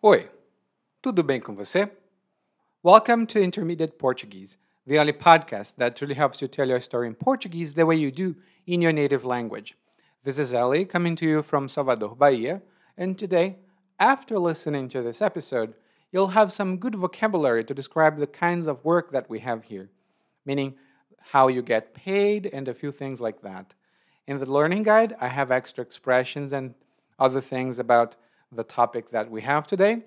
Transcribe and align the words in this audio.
Oi, 0.00 0.30
tudo 1.02 1.24
bem 1.24 1.40
com 1.40 1.56
você? 1.56 1.90
Welcome 2.84 3.26
to 3.26 3.40
Intermediate 3.40 3.98
Portuguese, 3.98 4.56
the 4.86 4.96
only 4.96 5.12
podcast 5.12 5.74
that 5.76 5.96
truly 5.96 6.14
helps 6.14 6.40
you 6.40 6.46
tell 6.46 6.68
your 6.68 6.80
story 6.80 7.08
in 7.08 7.16
Portuguese 7.16 7.74
the 7.74 7.84
way 7.84 7.96
you 7.96 8.12
do 8.12 8.36
in 8.64 8.80
your 8.80 8.92
native 8.92 9.24
language. 9.24 9.76
This 10.22 10.38
is 10.38 10.54
Ellie 10.54 10.84
coming 10.84 11.16
to 11.16 11.26
you 11.26 11.42
from 11.42 11.68
Salvador, 11.68 12.14
Bahia, 12.14 12.62
and 12.96 13.18
today, 13.18 13.56
after 13.98 14.38
listening 14.38 14.88
to 14.90 15.02
this 15.02 15.20
episode, 15.20 15.74
you'll 16.12 16.28
have 16.28 16.52
some 16.52 16.76
good 16.76 16.94
vocabulary 16.94 17.64
to 17.64 17.74
describe 17.74 18.20
the 18.20 18.28
kinds 18.28 18.68
of 18.68 18.84
work 18.84 19.10
that 19.10 19.28
we 19.28 19.40
have 19.40 19.64
here, 19.64 19.90
meaning 20.46 20.76
how 21.32 21.48
you 21.48 21.60
get 21.60 21.92
paid 21.92 22.46
and 22.46 22.68
a 22.68 22.72
few 22.72 22.92
things 22.92 23.20
like 23.20 23.42
that. 23.42 23.74
In 24.28 24.38
the 24.38 24.46
learning 24.46 24.84
guide, 24.84 25.16
I 25.20 25.26
have 25.26 25.50
extra 25.50 25.82
expressions 25.82 26.52
and 26.52 26.74
other 27.18 27.40
things 27.40 27.80
about 27.80 28.14
the 28.50 28.64
topic 28.64 29.10
that 29.10 29.30
we 29.30 29.42
have 29.42 29.66
today, 29.66 30.02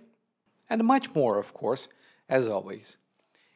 and 0.69 0.83
much 0.83 1.13
more, 1.13 1.37
of 1.37 1.53
course, 1.53 1.87
as 2.29 2.47
always. 2.47 2.97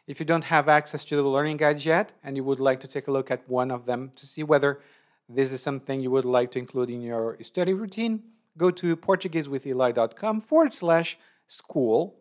If 0.07 0.19
you 0.19 0.25
don't 0.25 0.43
have 0.45 0.69
access 0.69 1.03
to 1.05 1.15
the 1.15 1.23
learning 1.23 1.57
guides 1.57 1.85
yet 1.85 2.11
and 2.23 2.35
you 2.35 2.43
would 2.43 2.59
like 2.59 2.79
to 2.81 2.87
take 2.87 3.07
a 3.07 3.11
look 3.11 3.31
at 3.31 3.49
one 3.49 3.71
of 3.71 3.85
them 3.85 4.11
to 4.17 4.27
see 4.27 4.43
whether 4.43 4.81
this 5.27 5.51
is 5.51 5.61
something 5.61 5.99
you 5.99 6.11
would 6.11 6.25
like 6.25 6.51
to 6.51 6.59
include 6.59 6.91
in 6.91 7.01
your 7.01 7.37
study 7.41 7.73
routine, 7.73 8.21
go 8.57 8.69
to 8.69 8.95
PortugueseWithEli.com 8.95 10.41
forward 10.41 10.73
slash 10.73 11.17
school. 11.47 12.17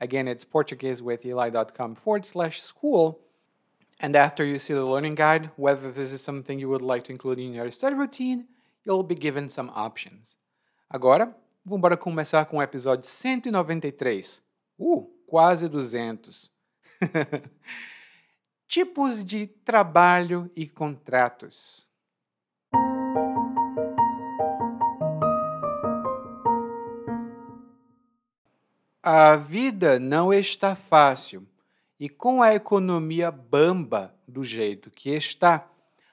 Again, 0.00 0.26
it's 0.26 0.44
PortugueseWithEli.com 0.44 1.94
forward 1.94 2.26
slash 2.26 2.60
school. 2.60 3.20
And 4.00 4.16
after 4.16 4.44
you 4.44 4.58
see 4.58 4.74
the 4.74 4.84
learning 4.84 5.14
guide, 5.14 5.50
whether 5.56 5.92
this 5.92 6.10
is 6.10 6.22
something 6.22 6.58
you 6.58 6.68
would 6.68 6.82
like 6.82 7.04
to 7.04 7.12
include 7.12 7.38
in 7.38 7.52
your 7.52 7.70
study 7.70 7.94
routine, 7.94 8.46
you'll 8.84 9.04
be 9.04 9.14
given 9.14 9.48
some 9.48 9.70
options. 9.74 10.36
Agora, 10.92 11.34
vamos 11.70 11.96
começar 12.00 12.44
com 12.46 12.56
o 12.56 12.62
episódio 12.62 13.06
193. 13.06 14.42
Uh, 14.76 15.04
quase 15.24 15.68
200. 15.68 16.50
Tipos 18.66 19.24
de 19.24 19.46
trabalho 19.46 20.50
e 20.56 20.66
contratos. 20.68 21.88
A 29.00 29.36
vida 29.36 30.00
não 30.00 30.34
está 30.34 30.74
fácil 30.74 31.46
e 32.00 32.08
com 32.08 32.42
a 32.42 32.52
economia 32.52 33.30
bamba 33.30 34.12
do 34.26 34.42
jeito 34.42 34.90
que 34.90 35.10
está, 35.10 35.68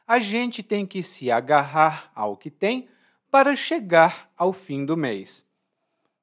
a 0.05 0.19
gente 0.19 0.61
tem 0.61 0.85
que 0.85 1.01
se 1.01 1.31
agarrar 1.31 2.11
ao 2.13 2.37
que 2.37 2.51
tem 2.51 2.87
para 3.31 3.55
chegar 3.55 4.29
ao 4.37 4.53
fim 4.53 4.85
do 4.85 4.95
mês. 4.95 5.46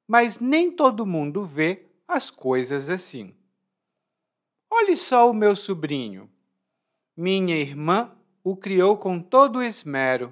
Mas 0.07 0.39
nem 0.39 0.71
todo 0.71 1.05
mundo 1.05 1.45
vê 1.45 1.87
as 2.07 2.29
coisas 2.29 2.89
assim. 2.89 3.33
Olhe 4.69 4.95
só 4.95 5.29
o 5.29 5.33
meu 5.33 5.55
sobrinho. 5.55 6.29
Minha 7.15 7.55
irmã 7.55 8.11
o 8.43 8.55
criou 8.55 8.95
com 8.95 9.19
todo 9.19 9.63
esmero, 9.63 10.31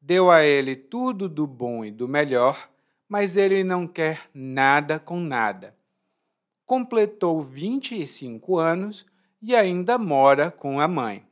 deu 0.00 0.30
a 0.30 0.42
ele 0.42 0.74
tudo 0.74 1.28
do 1.28 1.46
bom 1.46 1.84
e 1.84 1.90
do 1.90 2.08
melhor, 2.08 2.70
mas 3.06 3.36
ele 3.36 3.62
não 3.62 3.86
quer 3.86 4.30
nada 4.32 4.98
com 4.98 5.20
nada. 5.20 5.76
Completou 6.64 7.42
25 7.42 8.56
anos 8.56 9.04
e 9.42 9.54
ainda 9.54 9.98
mora 9.98 10.50
com 10.50 10.80
a 10.80 10.88
mãe. 10.88 11.26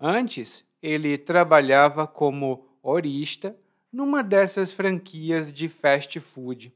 Antes, 0.00 0.64
ele 0.82 1.16
trabalhava 1.16 2.08
como 2.08 2.66
horista 2.82 3.56
numa 3.92 4.22
dessas 4.22 4.72
franquias 4.72 5.52
de 5.52 5.68
fast 5.68 6.18
food. 6.20 6.72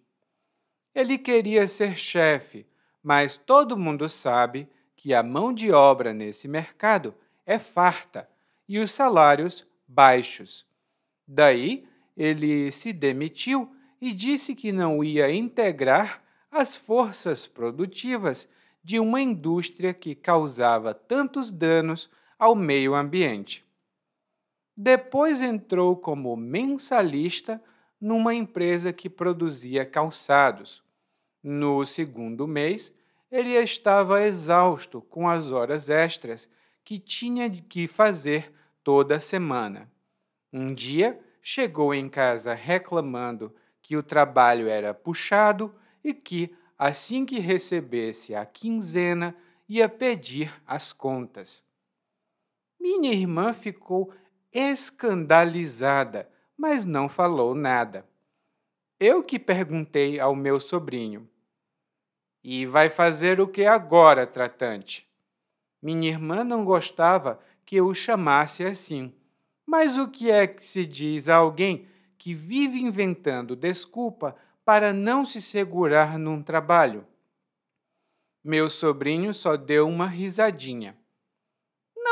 Ele 0.95 1.17
queria 1.17 1.67
ser 1.67 1.97
chefe, 1.97 2.67
mas 3.03 3.37
todo 3.37 3.77
mundo 3.77 4.09
sabe 4.09 4.69
que 4.95 5.15
a 5.15 5.23
mão 5.23 5.53
de 5.53 5.73
obra 5.73 6.13
nesse 6.13 6.47
mercado 6.47 7.15
é 7.45 7.59
farta 7.59 8.29
e 8.69 8.79
os 8.79 8.91
salários 8.91 9.67
baixos. 9.87 10.67
Daí, 11.27 11.89
ele 12.17 12.71
se 12.71 12.93
demitiu 12.93 13.71
e 14.01 14.13
disse 14.13 14.55
que 14.55 14.73
não 14.73 15.03
ia 15.03 15.31
integrar 15.31 16.23
as 16.51 16.77
forças 16.77 17.47
produtivas 17.47 18.49
de 18.83 19.01
uma 19.01 19.21
indústria 19.21 19.93
que 19.93 20.15
causava 20.15 20.95
tantos 20.95 21.51
danos 21.51 22.09
ao 22.39 22.55
meio 22.55 22.95
ambiente. 22.95 23.66
Depois 24.77 25.41
entrou 25.41 25.97
como 25.97 26.37
mensalista 26.37 27.63
numa 28.01 28.35
empresa 28.35 28.93
que 28.93 29.09
produzia 29.09 29.87
calçados. 29.87 30.85
No 31.43 31.87
segundo 31.87 32.47
mês, 32.47 32.93
ele 33.31 33.55
estava 33.55 34.23
exausto 34.23 35.01
com 35.01 35.29
as 35.29 35.51
horas 35.51 35.89
extras 35.89 36.49
que 36.85 36.99
tinha 36.99 37.51
que 37.51 37.87
fazer 37.87 38.53
toda 38.85 39.19
semana. 39.19 39.91
Um 40.53 40.75
dia, 40.75 41.19
chegou 41.43 41.95
em 41.95 42.09
casa 42.09 42.53
reclamando 42.53 43.55
que 43.81 43.97
o 43.97 44.03
trabalho 44.03 44.69
era 44.69 44.93
puxado 44.93 45.75
e 46.03 46.13
que, 46.13 46.55
assim 46.79 47.25
que 47.25 47.39
recebesse 47.39 48.35
a 48.35 48.45
quinzena, 48.45 49.35
ia 49.69 49.89
pedir 49.89 50.53
as 50.67 50.93
contas. 50.93 51.65
Minha 52.81 53.13
irmã 53.13 53.53
ficou 53.53 54.13
escandalizada, 54.53 56.29
mas 56.57 56.85
não 56.85 57.09
falou 57.09 57.55
nada. 57.55 58.07
Eu 58.99 59.23
que 59.23 59.39
perguntei 59.39 60.19
ao 60.19 60.35
meu 60.35 60.59
sobrinho: 60.59 61.29
E 62.43 62.65
vai 62.65 62.89
fazer 62.89 63.41
o 63.41 63.49
que 63.49 63.65
agora, 63.65 64.27
tratante? 64.27 65.07
Minha 65.83 66.09
irmã 66.09 66.43
não 66.43 66.65
gostava 66.65 67.41
que 67.65 67.77
eu 67.77 67.87
o 67.87 67.95
chamasse 67.95 68.65
assim. 68.65 69.13
Mas 69.67 69.99
o 69.99 70.09
que 70.09 70.31
é 70.31 70.47
que 70.47 70.65
se 70.65 70.87
diz 70.87 71.29
a 71.29 71.37
alguém 71.37 71.89
que 72.17 72.33
vive 72.33 72.81
inventando 72.81 73.57
desculpa 73.57 74.37
para 74.65 74.93
não 74.93 75.25
se 75.25 75.43
segurar 75.43 76.19
num 76.19 76.43
trabalho? 76.43 77.07
Meu 78.43 78.71
sobrinho 78.71 79.35
só 79.35 79.57
deu 79.57 79.89
uma 79.89 80.07
risadinha. 80.07 80.97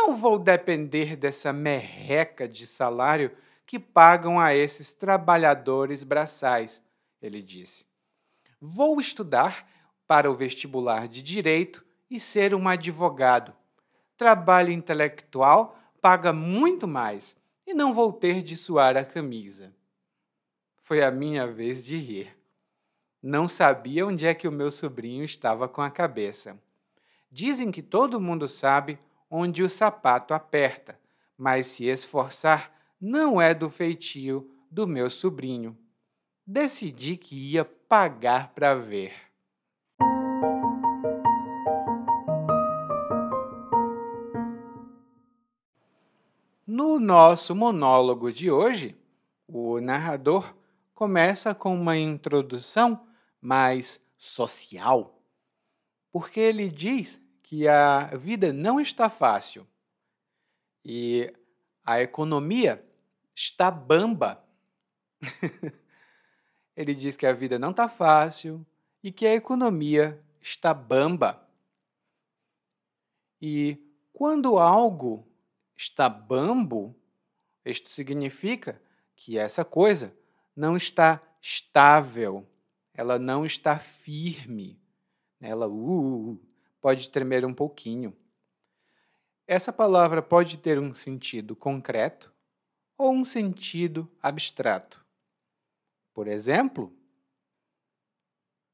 Não 0.06 0.14
vou 0.14 0.38
depender 0.38 1.16
dessa 1.16 1.50
merreca 1.50 2.46
de 2.46 2.66
salário 2.66 3.34
que 3.64 3.78
pagam 3.78 4.38
a 4.38 4.54
esses 4.54 4.92
trabalhadores 4.92 6.04
braçais, 6.04 6.78
ele 7.22 7.40
disse. 7.40 7.86
Vou 8.60 9.00
estudar 9.00 9.66
para 10.06 10.30
o 10.30 10.34
vestibular 10.34 11.08
de 11.08 11.22
direito 11.22 11.82
e 12.10 12.20
ser 12.20 12.54
um 12.54 12.68
advogado. 12.68 13.54
Trabalho 14.14 14.70
intelectual 14.70 15.78
paga 16.02 16.34
muito 16.34 16.86
mais 16.86 17.34
e 17.66 17.72
não 17.72 17.94
vou 17.94 18.12
ter 18.12 18.42
de 18.42 18.58
suar 18.58 18.98
a 18.98 19.06
camisa. 19.06 19.72
Foi 20.82 21.02
a 21.02 21.10
minha 21.10 21.46
vez 21.46 21.82
de 21.82 21.96
rir. 21.96 22.36
Não 23.22 23.48
sabia 23.48 24.06
onde 24.06 24.26
é 24.26 24.34
que 24.34 24.46
o 24.46 24.52
meu 24.52 24.70
sobrinho 24.70 25.24
estava 25.24 25.66
com 25.66 25.80
a 25.80 25.90
cabeça. 25.90 26.60
Dizem 27.32 27.72
que 27.72 27.80
todo 27.80 28.20
mundo 28.20 28.46
sabe 28.46 28.98
onde 29.36 29.64
o 29.64 29.68
sapato 29.68 30.32
aperta, 30.32 30.96
mas 31.36 31.66
se 31.66 31.86
esforçar 31.86 32.72
não 33.00 33.42
é 33.42 33.52
do 33.52 33.68
feitio 33.68 34.48
do 34.70 34.86
meu 34.86 35.10
sobrinho. 35.10 35.76
Decidi 36.46 37.16
que 37.16 37.34
ia 37.50 37.64
pagar 37.64 38.54
para 38.54 38.76
ver. 38.76 39.12
No 46.64 47.00
nosso 47.00 47.56
monólogo 47.56 48.30
de 48.30 48.52
hoje, 48.52 48.96
o 49.48 49.80
narrador 49.80 50.54
começa 50.94 51.52
com 51.52 51.74
uma 51.74 51.96
introdução 51.96 53.04
mais 53.40 54.00
social, 54.16 55.20
porque 56.12 56.38
ele 56.38 56.68
diz 56.68 57.20
que 57.44 57.68
a 57.68 58.06
vida 58.16 58.54
não 58.54 58.80
está 58.80 59.10
fácil 59.10 59.66
e 60.82 61.30
a 61.84 62.00
economia 62.00 62.82
está 63.34 63.70
bamba. 63.70 64.42
Ele 66.74 66.94
diz 66.94 67.18
que 67.18 67.26
a 67.26 67.34
vida 67.34 67.58
não 67.58 67.70
está 67.70 67.86
fácil 67.86 68.66
e 69.02 69.12
que 69.12 69.26
a 69.26 69.34
economia 69.34 70.18
está 70.40 70.72
bamba. 70.72 71.46
E 73.40 73.78
quando 74.10 74.58
algo 74.58 75.28
está 75.76 76.08
bambo, 76.08 76.96
isto 77.62 77.90
significa 77.90 78.80
que 79.14 79.38
essa 79.38 79.66
coisa 79.66 80.16
não 80.56 80.78
está 80.78 81.20
estável, 81.42 82.48
ela 82.94 83.18
não 83.18 83.44
está 83.44 83.78
firme, 83.78 84.80
ela 85.38 85.68
uh, 85.68 86.30
uh 86.32 86.53
pode 86.84 87.08
tremer 87.08 87.46
um 87.46 87.54
pouquinho. 87.54 88.14
Essa 89.46 89.72
palavra 89.72 90.20
pode 90.20 90.58
ter 90.58 90.78
um 90.78 90.92
sentido 90.92 91.56
concreto 91.56 92.30
ou 92.98 93.10
um 93.10 93.24
sentido 93.24 94.06
abstrato. 94.20 95.02
Por 96.12 96.28
exemplo, 96.28 96.94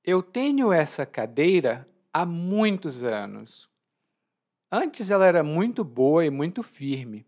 Eu 0.02 0.24
tenho 0.24 0.72
essa 0.72 1.06
cadeira 1.06 1.88
há 2.12 2.26
muitos 2.26 3.04
anos. 3.04 3.70
Antes 4.72 5.08
ela 5.08 5.24
era 5.24 5.44
muito 5.44 5.84
boa 5.84 6.26
e 6.26 6.30
muito 6.30 6.64
firme, 6.64 7.24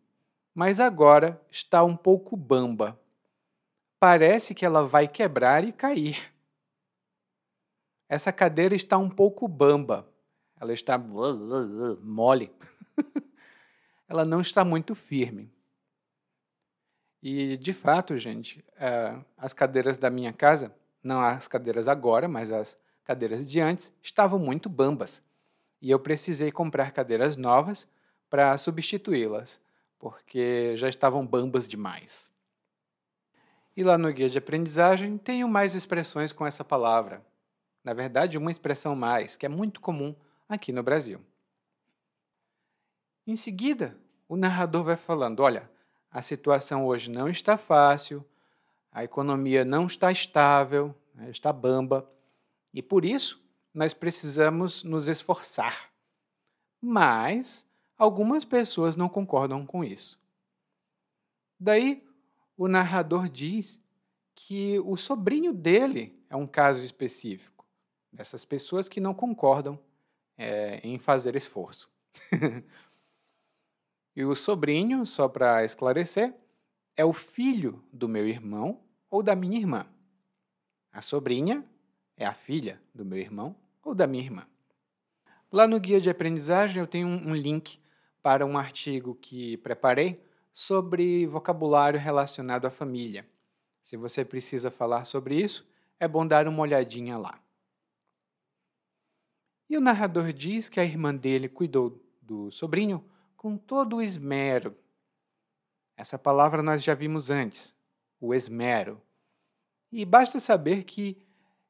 mas 0.53 0.81
agora 0.81 1.41
está 1.49 1.85
um 1.85 1.97
pouco 1.97 2.37
bamba. 2.37 3.01
Parece 4.01 4.53
que 4.53 4.67
ela 4.67 4.85
vai 4.85 5.07
quebrar 5.07 5.63
e 5.63 5.73
cair. 5.73 6.35
Essa 8.09 8.33
cadeira 8.33 8.75
está 8.75 8.99
um 8.99 9.09
pouco 9.09 9.47
bamba. 9.47 10.12
Ela 10.63 10.73
está 10.73 10.97
mole. 10.97 12.53
ela 14.09 14.25
não 14.25 14.41
está 14.41 14.65
muito 14.65 14.95
firme. 14.95 15.53
E, 17.21 17.57
de 17.57 17.73
fato, 17.73 18.17
gente, 18.17 18.65
eh, 18.79 19.19
as 19.37 19.53
cadeiras 19.53 19.99
da 19.99 20.09
minha 20.09 20.33
casa, 20.33 20.73
não 21.03 21.21
as 21.21 21.49
cadeiras 21.49 21.89
agora, 21.89 22.29
mas 22.29 22.53
as 22.53 22.79
cadeiras 23.03 23.51
de 23.51 23.59
antes, 23.59 23.93
estavam 24.01 24.39
muito 24.39 24.69
bambas. 24.69 25.21
E 25.81 25.91
eu 25.91 25.99
precisei 25.99 26.53
comprar 26.53 26.93
cadeiras 26.93 27.37
novas 27.37 27.89
para 28.31 28.57
substituí-las, 28.57 29.61
porque 29.99 30.77
já 30.77 30.89
estavam 30.89 31.27
bambas 31.27 31.67
demais. 31.67 32.31
E 33.77 33.83
lá 33.83 33.99
no 33.99 34.13
guia 34.13 34.31
de 34.31 34.39
aprendizagem 34.39 35.19
tenho 35.19 35.49
mais 35.49 35.75
expressões 35.75 36.31
com 36.31 36.47
essa 36.47 36.63
palavra. 36.63 37.21
Na 37.83 37.93
verdade, 37.93 38.39
uma 38.39 38.53
expressão 38.53 38.95
mais, 38.95 39.37
que 39.37 39.45
é 39.45 39.49
muito 39.49 39.81
comum 39.81 40.15
aqui 40.55 40.73
no 40.73 40.83
Brasil. 40.83 41.21
Em 43.27 43.37
seguida, 43.37 43.97
o 44.29 44.37
narrador 44.37 44.85
vai 44.85 44.97
falando: 44.97 45.41
olha, 45.41 45.71
a 46.11 46.23
situação 46.23 46.87
hoje 46.87 47.11
não 47.11 47.29
está 47.29 47.57
fácil, 47.57 48.25
a 48.91 49.05
economia 49.05 49.65
não 49.65 49.87
está 49.87 50.11
estável, 50.11 50.95
né, 51.15 51.31
está 51.31 51.53
bamba, 51.53 52.09
e 52.73 52.83
por 52.83 53.05
isso 53.05 53.43
nós 53.73 53.95
precisamos 53.95 54.83
nos 54.83 55.09
esforçar. 55.09 55.91
Mas 56.81 57.67
algumas 57.97 58.45
pessoas 58.45 58.97
não 58.97 59.09
concordam 59.09 59.65
com 59.65 59.85
isso. 59.85 60.21
Daí 61.59 62.05
o 62.57 62.69
narrador 62.69 63.29
diz 63.29 63.81
que 64.35 64.79
o 64.81 64.97
sobrinho 64.97 65.53
dele 65.53 66.19
é 66.29 66.37
um 66.37 66.47
caso 66.47 66.85
específico, 66.85 67.65
dessas 68.13 68.45
pessoas 68.45 68.89
que 68.89 69.01
não 69.01 69.15
concordam 69.15 69.79
é, 70.37 70.81
em 70.83 70.99
fazer 70.99 71.37
esforço. 71.37 71.91
E 74.15 74.25
o 74.25 74.35
sobrinho, 74.35 75.07
só 75.07 75.27
para 75.27 75.65
esclarecer, 75.65 76.35
é 76.95 77.05
o 77.05 77.15
filho 77.15 77.83
do 77.91 78.07
meu 78.09 78.29
irmão 78.29 78.81
ou 79.11 79.23
da 79.23 79.35
minha 79.35 79.59
irmã. 79.59 79.87
A 80.93 81.01
sobrinha 81.01 81.65
é 82.17 82.27
a 82.27 82.35
filha 82.35 82.79
do 82.95 83.05
meu 83.05 83.19
irmão 83.19 83.57
ou 83.83 83.95
da 83.95 84.07
minha 84.07 84.23
irmã. 84.23 84.47
Lá 85.51 85.67
no 85.67 85.81
guia 85.81 86.01
de 86.01 86.11
aprendizagem 86.11 86.79
eu 86.79 86.87
tenho 86.87 87.09
um 87.09 87.35
link 87.35 87.81
para 88.23 88.45
um 88.45 88.59
artigo 88.59 89.15
que 89.15 89.57
preparei 89.59 90.23
sobre 90.53 91.27
vocabulário 91.27 91.99
relacionado 91.99 92.67
à 92.67 92.71
família. 92.71 93.27
Se 93.83 93.97
você 93.97 94.25
precisa 94.25 94.71
falar 94.71 95.07
sobre 95.07 95.41
isso, 95.41 95.67
é 95.99 96.07
bom 96.07 96.27
dar 96.27 96.47
uma 96.47 96.61
olhadinha 96.61 97.17
lá. 97.17 97.42
E 99.73 99.77
o 99.79 99.81
narrador 99.81 100.35
diz 100.35 100.69
que 100.69 100.79
a 100.79 100.85
irmã 100.85 101.15
dele 101.17 101.49
cuidou 101.49 101.99
do 102.21 102.51
sobrinho 102.51 103.03
com 103.35 103.57
todo 103.57 103.97
o 103.97 104.03
esmero. 104.03 104.77
Essa 105.97 106.19
palavra 106.19 106.63
nós 106.63 106.85
já 106.85 106.93
vimos 106.93 107.31
antes, 107.31 107.75
o 108.21 108.35
esmero. 108.35 109.01
E 109.91 110.05
basta 110.05 110.39
saber 110.39 110.85
que 110.85 111.17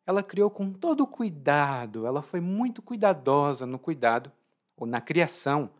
ela 0.04 0.20
criou 0.20 0.50
com 0.50 0.72
todo 0.72 1.04
o 1.04 1.06
cuidado, 1.06 2.04
ela 2.04 2.22
foi 2.22 2.40
muito 2.40 2.82
cuidadosa 2.82 3.66
no 3.66 3.78
cuidado 3.78 4.32
ou 4.76 4.84
na 4.84 5.00
criação 5.00 5.70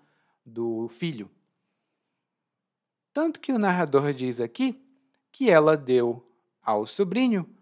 do 0.47 0.87
filho. 0.91 1.29
Tanto 3.13 3.41
que 3.41 3.53
o 3.53 3.59
narrador 3.59 4.13
diz 4.13 4.41
aqui 4.41 4.81
que 5.33 5.51
ela 5.51 5.77
deu 5.77 6.25
ao 6.63 6.87
sobrinho 6.87 7.53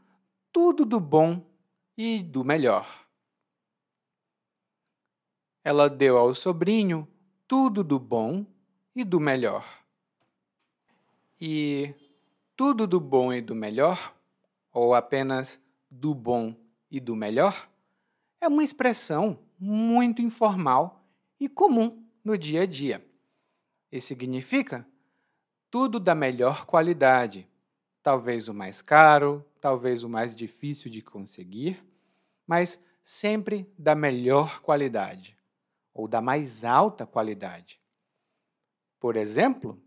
tudo 0.53 0.85
do 0.85 1.01
bom 1.01 1.43
e 1.97 2.23
do 2.23 2.45
melhor. 2.45 3.09
Ela 5.63 5.91
deu 5.91 6.17
ao 6.17 6.33
sobrinho 6.33 7.07
tudo 7.47 7.85
do 7.85 7.99
bom 7.99 8.47
e 8.95 9.05
do 9.05 9.21
melhor. 9.21 9.67
E 11.39 11.95
tudo 12.57 12.87
do 12.87 12.99
bom 12.99 13.33
e 13.33 13.43
do 13.43 13.55
melhor, 13.55 14.15
ou 14.73 14.95
apenas 14.95 15.61
do 15.91 16.15
bom 16.15 16.55
e 16.91 16.99
do 16.99 17.15
melhor, 17.15 17.69
é 18.41 18.49
uma 18.49 18.65
expressão 18.65 19.39
muito 19.59 20.23
informal 20.23 21.05
e 21.39 21.47
comum 21.47 22.07
no 22.25 22.39
dia 22.39 22.63
a 22.63 22.67
dia. 22.67 23.05
E 23.93 24.01
significa 24.01 24.87
tudo 25.71 26.01
da 26.01 26.15
melhor 26.15 26.65
qualidade, 26.65 27.47
talvez 28.03 28.49
o 28.49 28.55
mais 28.55 28.81
caro, 28.81 29.45
talvez 29.61 30.03
o 30.03 30.09
mais 30.09 30.35
difícil 30.35 30.91
de 30.91 31.03
conseguir, 31.03 31.85
mas 32.47 32.83
sempre 33.05 33.71
da 33.79 33.95
melhor 33.95 34.63
qualidade 34.63 35.39
ou 36.01 36.09
da 36.09 36.21
mais 36.21 36.65
alta 36.65 37.07
qualidade. 37.07 37.79
Por 38.99 39.17
exemplo, 39.17 39.79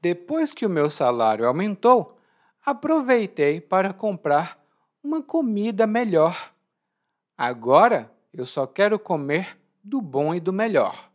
depois 0.00 0.52
que 0.52 0.64
o 0.64 0.70
meu 0.70 0.88
salário 0.88 1.46
aumentou, 1.46 2.16
aproveitei 2.64 3.60
para 3.60 3.92
comprar 3.92 4.64
uma 5.02 5.20
comida 5.20 5.86
melhor. 5.86 6.52
Agora 7.36 8.10
eu 8.32 8.46
só 8.46 8.66
quero 8.66 8.98
comer 8.98 9.58
do 9.82 10.00
bom 10.00 10.32
e 10.32 10.38
do 10.38 10.52
melhor. 10.52 11.10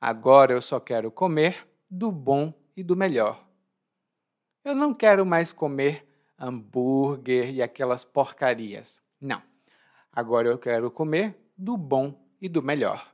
Agora 0.00 0.52
eu 0.52 0.60
só 0.60 0.80
quero 0.80 1.10
comer 1.12 1.66
do 1.88 2.10
bom 2.10 2.52
e 2.76 2.82
do 2.82 2.96
melhor. 2.96 3.44
Eu 4.64 4.74
não 4.74 4.92
quero 4.92 5.24
mais 5.24 5.52
comer 5.52 6.04
hambúrguer 6.36 7.54
e 7.54 7.62
aquelas 7.62 8.04
porcarias. 8.04 9.00
Não. 9.20 9.40
Agora 10.12 10.48
eu 10.48 10.58
quero 10.58 10.90
comer 10.90 11.45
do 11.56 11.76
bom 11.76 12.14
e 12.40 12.48
do 12.48 12.62
melhor. 12.62 13.12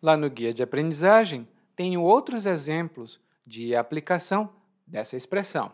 Lá 0.00 0.16
no 0.16 0.30
guia 0.30 0.54
de 0.54 0.62
aprendizagem, 0.62 1.48
tenho 1.74 2.02
outros 2.02 2.46
exemplos 2.46 3.20
de 3.46 3.74
aplicação 3.74 4.52
dessa 4.86 5.16
expressão. 5.16 5.72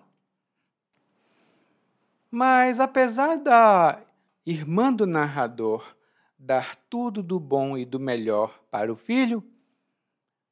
Mas 2.30 2.80
apesar 2.80 3.36
da 3.36 4.02
irmã 4.44 4.92
do 4.92 5.06
narrador 5.06 5.94
dar 6.38 6.76
tudo 6.90 7.22
do 7.22 7.38
bom 7.38 7.76
e 7.78 7.84
do 7.84 8.00
melhor 8.00 8.60
para 8.70 8.92
o 8.92 8.96
filho, 8.96 9.42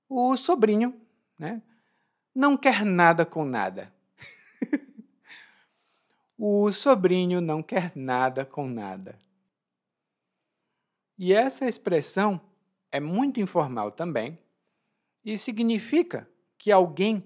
o 0.08 0.36
sobrinho 0.36 1.00
né, 1.38 1.60
não 2.34 2.56
quer 2.56 2.84
nada 2.84 3.26
com 3.26 3.44
nada. 3.44 3.92
o 6.38 6.70
sobrinho 6.72 7.40
não 7.40 7.62
quer 7.62 7.92
nada 7.94 8.44
com 8.44 8.68
nada. 8.68 9.18
E 11.24 11.32
essa 11.32 11.66
expressão 11.66 12.40
é 12.90 12.98
muito 12.98 13.40
informal 13.40 13.92
também 13.92 14.36
e 15.24 15.38
significa 15.38 16.28
que 16.58 16.72
alguém 16.72 17.22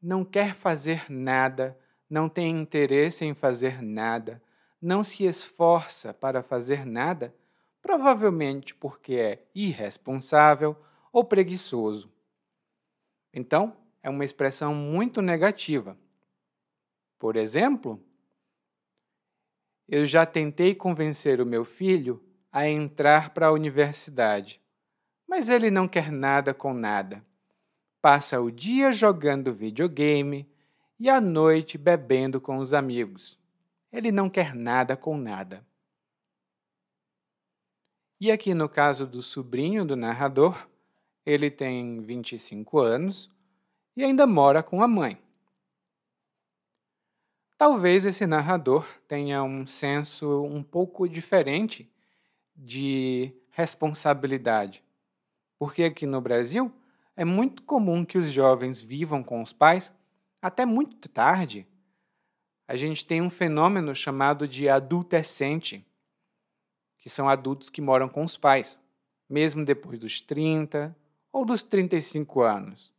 não 0.00 0.24
quer 0.24 0.54
fazer 0.54 1.10
nada, 1.10 1.76
não 2.08 2.28
tem 2.28 2.48
interesse 2.60 3.24
em 3.24 3.34
fazer 3.34 3.82
nada, 3.82 4.40
não 4.80 5.02
se 5.02 5.24
esforça 5.24 6.14
para 6.14 6.44
fazer 6.44 6.86
nada, 6.86 7.34
provavelmente 7.82 8.72
porque 8.72 9.14
é 9.14 9.44
irresponsável 9.52 10.76
ou 11.12 11.24
preguiçoso. 11.24 12.08
Então, 13.34 13.76
é 14.00 14.08
uma 14.08 14.24
expressão 14.24 14.72
muito 14.72 15.20
negativa. 15.20 15.98
Por 17.18 17.34
exemplo, 17.34 18.00
eu 19.88 20.06
já 20.06 20.24
tentei 20.24 20.72
convencer 20.72 21.40
o 21.40 21.46
meu 21.46 21.64
filho 21.64 22.29
a 22.52 22.68
entrar 22.68 23.30
para 23.30 23.46
a 23.46 23.52
universidade. 23.52 24.60
Mas 25.26 25.48
ele 25.48 25.70
não 25.70 25.86
quer 25.86 26.10
nada 26.10 26.52
com 26.52 26.74
nada. 26.74 27.24
Passa 28.02 28.40
o 28.40 28.50
dia 28.50 28.90
jogando 28.92 29.54
videogame 29.54 30.48
e 30.98 31.08
a 31.08 31.20
noite 31.20 31.78
bebendo 31.78 32.40
com 32.40 32.58
os 32.58 32.74
amigos. 32.74 33.38
Ele 33.92 34.10
não 34.10 34.28
quer 34.28 34.54
nada 34.54 34.96
com 34.96 35.16
nada. 35.16 35.64
E 38.20 38.30
aqui 38.30 38.52
no 38.52 38.68
caso 38.68 39.06
do 39.06 39.22
sobrinho 39.22 39.84
do 39.84 39.96
narrador, 39.96 40.68
ele 41.24 41.50
tem 41.50 42.00
25 42.00 42.78
anos 42.78 43.30
e 43.96 44.04
ainda 44.04 44.26
mora 44.26 44.62
com 44.62 44.82
a 44.82 44.88
mãe. 44.88 45.18
Talvez 47.56 48.06
esse 48.06 48.26
narrador 48.26 48.86
tenha 49.06 49.42
um 49.42 49.66
senso 49.66 50.42
um 50.44 50.62
pouco 50.62 51.08
diferente 51.08 51.90
de 52.62 53.32
responsabilidade. 53.50 54.84
Porque 55.58 55.82
aqui 55.82 56.06
no 56.06 56.20
Brasil 56.20 56.72
é 57.16 57.24
muito 57.24 57.62
comum 57.62 58.04
que 58.04 58.18
os 58.18 58.30
jovens 58.30 58.80
vivam 58.80 59.22
com 59.22 59.40
os 59.42 59.52
pais 59.52 59.92
até 60.40 60.64
muito 60.64 61.08
tarde. 61.08 61.66
a 62.66 62.76
gente 62.76 63.04
tem 63.04 63.20
um 63.20 63.28
fenômeno 63.28 63.92
chamado 63.96 64.46
de 64.46 64.68
adultescente, 64.68 65.84
que 66.98 67.10
são 67.10 67.28
adultos 67.28 67.68
que 67.68 67.80
moram 67.80 68.08
com 68.08 68.22
os 68.22 68.36
pais, 68.36 68.78
mesmo 69.28 69.64
depois 69.64 69.98
dos 69.98 70.20
30 70.20 70.96
ou 71.32 71.44
dos 71.44 71.64
35 71.64 72.42
anos. 72.42 72.92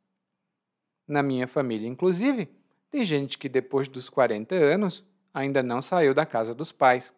Na 1.07 1.23
minha 1.23 1.47
família, 1.47 1.87
inclusive, 1.87 2.49
tem 2.89 3.05
gente 3.05 3.37
que 3.37 3.47
depois 3.47 3.87
dos 3.87 4.09
40 4.09 4.53
anos 4.55 5.05
ainda 5.33 5.63
não 5.63 5.81
saiu 5.81 6.13
da 6.13 6.25
casa 6.25 6.53
dos 6.53 6.73
pais 6.73 7.13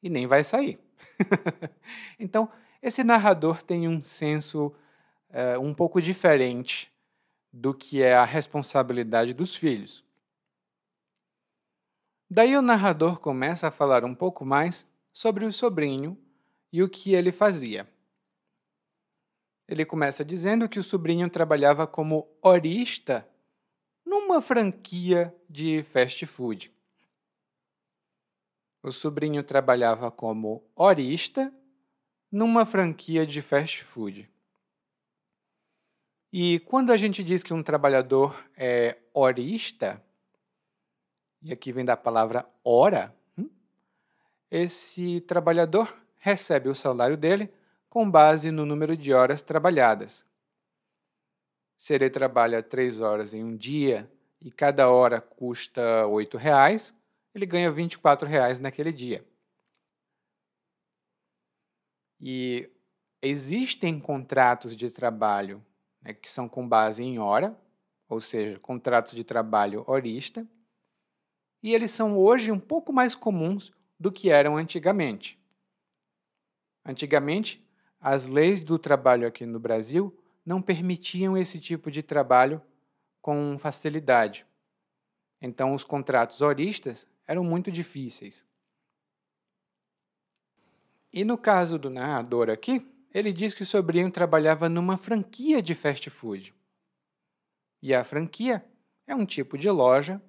e 0.00 0.08
nem 0.08 0.26
vai 0.28 0.44
sair. 0.44 0.78
então, 2.18 2.50
esse 2.82 3.04
narrador 3.04 3.62
tem 3.62 3.88
um 3.88 4.00
senso 4.00 4.74
uh, 5.30 5.60
um 5.60 5.72
pouco 5.74 6.00
diferente 6.00 6.92
do 7.52 7.74
que 7.74 8.02
é 8.02 8.14
a 8.14 8.24
responsabilidade 8.24 9.34
dos 9.34 9.54
filhos. 9.54 10.04
Daí 12.30 12.56
o 12.56 12.62
narrador 12.62 13.20
começa 13.20 13.68
a 13.68 13.70
falar 13.70 14.04
um 14.04 14.14
pouco 14.14 14.44
mais 14.44 14.86
sobre 15.12 15.44
o 15.44 15.52
sobrinho 15.52 16.16
e 16.72 16.82
o 16.82 16.88
que 16.88 17.12
ele 17.12 17.30
fazia. 17.30 17.86
Ele 19.68 19.84
começa 19.84 20.24
dizendo 20.24 20.68
que 20.68 20.78
o 20.78 20.82
sobrinho 20.82 21.28
trabalhava 21.28 21.86
como 21.86 22.26
horista 22.40 23.28
numa 24.04 24.40
franquia 24.40 25.34
de 25.48 25.82
fast 25.82 26.24
food. 26.26 26.72
O 28.82 28.90
sobrinho 28.90 29.44
trabalhava 29.44 30.10
como 30.10 30.68
horista 30.74 31.52
numa 32.30 32.66
franquia 32.66 33.24
de 33.24 33.40
fast 33.40 33.84
food. 33.84 34.28
E 36.32 36.58
quando 36.60 36.90
a 36.90 36.96
gente 36.96 37.22
diz 37.22 37.42
que 37.42 37.54
um 37.54 37.62
trabalhador 37.62 38.34
é 38.56 38.96
horista, 39.12 40.02
e 41.42 41.52
aqui 41.52 41.70
vem 41.70 41.84
da 41.84 41.96
palavra 41.96 42.48
hora, 42.64 43.14
hum, 43.38 43.50
esse 44.50 45.20
trabalhador 45.20 45.94
recebe 46.16 46.68
o 46.68 46.74
salário 46.74 47.16
dele 47.16 47.52
com 47.88 48.10
base 48.10 48.50
no 48.50 48.64
número 48.64 48.96
de 48.96 49.12
horas 49.12 49.42
trabalhadas. 49.42 50.24
Se 51.76 51.92
ele 51.92 52.08
trabalha 52.08 52.62
três 52.62 53.00
horas 53.00 53.34
em 53.34 53.44
um 53.44 53.56
dia 53.56 54.10
e 54.40 54.50
cada 54.50 54.88
hora 54.90 55.20
custa 55.20 56.06
oito 56.06 56.38
reais, 56.38 56.94
ele 57.34 57.46
ganha 57.46 57.70
24 57.70 58.28
reais 58.28 58.58
naquele 58.58 58.92
dia. 58.92 59.24
E 62.20 62.70
existem 63.20 63.98
contratos 63.98 64.76
de 64.76 64.90
trabalho 64.90 65.64
né, 66.02 66.12
que 66.12 66.28
são 66.28 66.48
com 66.48 66.68
base 66.68 67.02
em 67.02 67.18
hora, 67.18 67.56
ou 68.08 68.20
seja, 68.20 68.58
contratos 68.58 69.14
de 69.14 69.24
trabalho 69.24 69.84
horista, 69.86 70.46
e 71.62 71.72
eles 71.72 71.90
são 71.90 72.18
hoje 72.18 72.50
um 72.50 72.58
pouco 72.58 72.92
mais 72.92 73.14
comuns 73.14 73.72
do 73.98 74.10
que 74.10 74.30
eram 74.30 74.56
antigamente. 74.56 75.38
Antigamente, 76.84 77.64
as 78.00 78.26
leis 78.26 78.64
do 78.64 78.78
trabalho 78.78 79.26
aqui 79.26 79.46
no 79.46 79.60
Brasil 79.60 80.16
não 80.44 80.60
permitiam 80.60 81.36
esse 81.36 81.60
tipo 81.60 81.88
de 81.88 82.02
trabalho 82.02 82.60
com 83.20 83.56
facilidade. 83.58 84.44
Então, 85.40 85.72
os 85.72 85.84
contratos 85.84 86.40
horistas 86.40 87.06
eram 87.26 87.44
muito 87.44 87.70
difíceis. 87.70 88.46
E 91.12 91.24
no 91.24 91.36
caso 91.36 91.78
do 91.78 91.90
narrador 91.90 92.48
aqui, 92.48 92.86
ele 93.12 93.32
diz 93.32 93.52
que 93.52 93.62
o 93.62 93.66
sobrinho 93.66 94.10
trabalhava 94.10 94.68
numa 94.68 94.96
franquia 94.96 95.60
de 95.60 95.74
fast 95.74 96.08
food. 96.08 96.54
E 97.82 97.94
a 97.94 98.02
franquia 98.02 98.64
é 99.06 99.14
um 99.14 99.26
tipo 99.26 99.58
de 99.58 99.68
loja 99.68 100.22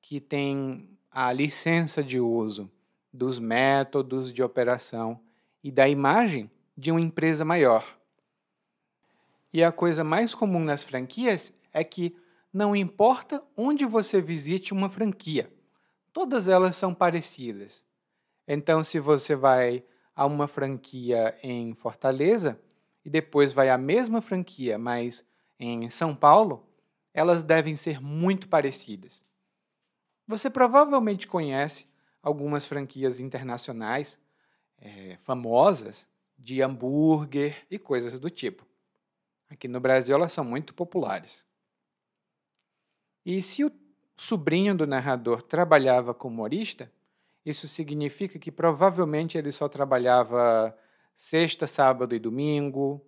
que 0.00 0.20
tem 0.20 0.88
a 1.10 1.32
licença 1.32 2.02
de 2.02 2.18
uso 2.18 2.70
dos 3.12 3.38
métodos 3.38 4.32
de 4.32 4.42
operação 4.42 5.20
e 5.62 5.70
da 5.70 5.88
imagem 5.88 6.50
de 6.76 6.90
uma 6.90 7.00
empresa 7.00 7.44
maior. 7.44 7.98
E 9.52 9.62
a 9.62 9.70
coisa 9.70 10.02
mais 10.02 10.34
comum 10.34 10.60
nas 10.64 10.82
franquias 10.82 11.52
é 11.72 11.84
que 11.84 12.16
não 12.52 12.74
importa 12.74 13.42
onde 13.54 13.84
você 13.84 14.20
visite 14.20 14.72
uma 14.72 14.88
franquia, 14.88 15.52
todas 16.12 16.48
elas 16.48 16.76
são 16.76 16.94
parecidas. 16.94 17.84
Então, 18.46 18.82
se 18.82 18.98
você 18.98 19.34
vai 19.34 19.84
a 20.14 20.26
uma 20.26 20.46
franquia 20.46 21.38
em 21.42 21.74
Fortaleza 21.74 22.60
e 23.04 23.10
depois 23.10 23.52
vai 23.52 23.70
à 23.70 23.78
mesma 23.78 24.20
franquia, 24.20 24.78
mas 24.78 25.24
em 25.58 25.88
São 25.90 26.14
Paulo, 26.14 26.68
elas 27.14 27.42
devem 27.42 27.76
ser 27.76 28.00
muito 28.00 28.48
parecidas. 28.48 29.24
Você 30.26 30.48
provavelmente 30.48 31.26
conhece 31.26 31.86
algumas 32.22 32.66
franquias 32.66 33.20
internacionais 33.20 34.18
é, 34.78 35.16
famosas 35.18 36.08
de 36.38 36.60
hambúrguer 36.60 37.66
e 37.70 37.78
coisas 37.78 38.18
do 38.18 38.30
tipo. 38.30 38.66
Aqui 39.48 39.68
no 39.68 39.80
Brasil 39.80 40.14
elas 40.14 40.32
são 40.32 40.44
muito 40.44 40.74
populares. 40.74 41.46
E 43.24 43.40
se 43.40 43.64
o 43.64 43.70
sobrinho 44.16 44.74
do 44.74 44.86
narrador 44.86 45.42
trabalhava 45.42 46.14
como 46.14 46.34
humorista, 46.34 46.90
isso 47.44 47.66
significa 47.66 48.38
que 48.38 48.52
provavelmente 48.52 49.36
ele 49.36 49.50
só 49.50 49.68
trabalhava 49.68 50.76
sexta, 51.16 51.66
sábado 51.66 52.14
e 52.14 52.18
domingo, 52.18 53.04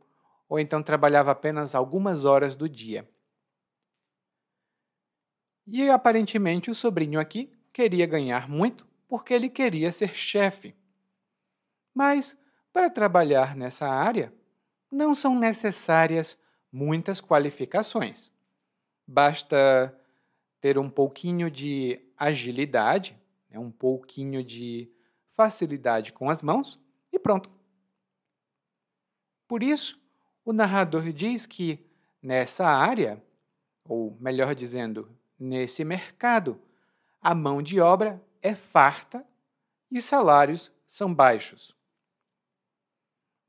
ou 0.48 0.58
então 0.58 0.82
trabalhava 0.82 1.30
apenas 1.30 1.74
algumas 1.74 2.24
horas 2.24 2.56
do 2.56 2.68
dia. 2.68 3.08
E 5.66 5.88
aparentemente 5.88 6.70
o 6.70 6.74
sobrinho 6.74 7.18
aqui 7.18 7.52
queria 7.72 8.06
ganhar 8.06 8.48
muito 8.48 8.86
porque 9.08 9.32
ele 9.32 9.48
queria 9.48 9.90
ser 9.92 10.14
chefe. 10.14 10.74
Mas 11.94 12.36
para 12.72 12.90
trabalhar 12.90 13.54
nessa 13.54 13.86
área, 13.86 14.32
não 14.90 15.14
são 15.14 15.38
necessárias 15.38 16.36
muitas 16.72 17.20
qualificações. 17.20 18.32
Basta 19.06 19.96
ter 20.64 20.78
um 20.78 20.88
pouquinho 20.88 21.50
de 21.50 22.00
agilidade 22.16 23.14
é 23.50 23.58
um 23.58 23.70
pouquinho 23.70 24.42
de 24.42 24.90
facilidade 25.32 26.10
com 26.10 26.30
as 26.30 26.40
mãos 26.40 26.80
e 27.12 27.18
pronto. 27.18 27.50
Por 29.46 29.62
isso, 29.62 30.00
o 30.42 30.54
narrador 30.54 31.12
diz 31.12 31.44
que 31.44 31.78
nessa 32.22 32.66
área, 32.66 33.22
ou 33.86 34.16
melhor 34.18 34.54
dizendo, 34.54 35.14
nesse 35.38 35.84
mercado, 35.84 36.58
a 37.20 37.34
mão 37.34 37.60
de 37.60 37.78
obra 37.78 38.24
é 38.40 38.54
farta 38.54 39.22
e 39.90 39.98
os 39.98 40.06
salários 40.06 40.72
são 40.88 41.14
baixos. 41.14 41.76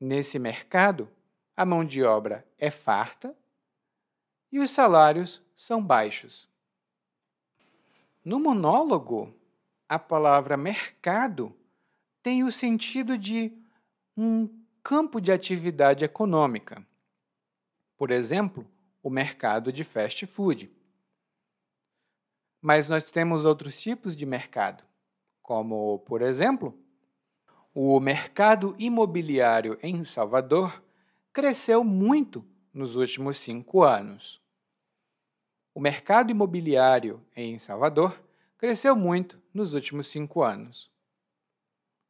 Nesse 0.02 0.38
mercado, 0.38 1.10
a 1.56 1.66
mão 1.66 1.86
de 1.86 2.04
obra 2.04 2.46
é 2.58 2.70
farta 2.70 3.34
e 4.52 4.60
os 4.60 4.70
salários 4.70 5.42
são 5.56 5.82
baixos. 5.82 6.54
No 8.26 8.40
monólogo, 8.40 9.32
a 9.88 10.00
palavra 10.00 10.58
mercado 10.58 11.56
tem 12.24 12.44
o 12.44 12.52
sentido 12.52 13.20
de 13.20 13.54
um 14.18 14.50
campo 14.82 15.22
de 15.22 15.32
atividade 15.32 16.04
econômica. 16.04 16.84
Por 17.96 18.10
exemplo, 18.10 18.66
o 19.04 19.12
mercado 19.12 19.72
de 19.72 19.84
fast 19.84 20.26
food. 20.26 20.72
Mas 22.60 22.90
nós 22.90 23.12
temos 23.12 23.46
outros 23.46 23.80
tipos 23.80 24.16
de 24.16 24.26
mercado, 24.26 24.84
como, 25.44 26.00
por 26.00 26.24
exemplo, 26.24 26.76
o 27.76 28.00
mercado 28.00 28.76
imobiliário 28.80 29.78
em 29.84 30.04
Salvador 30.04 30.84
cresceu 31.32 31.84
muito 31.84 32.44
nos 32.74 32.96
últimos 32.96 33.38
cinco 33.38 33.84
anos. 33.84 34.42
O 35.76 35.82
mercado 35.82 36.32
imobiliário 36.32 37.22
em 37.36 37.60
Salvador 37.60 38.18
cresceu 38.58 38.96
muito 38.96 39.42
nos 39.54 39.74
últimos 39.74 40.08
cinco 40.08 40.42
anos. 40.42 40.90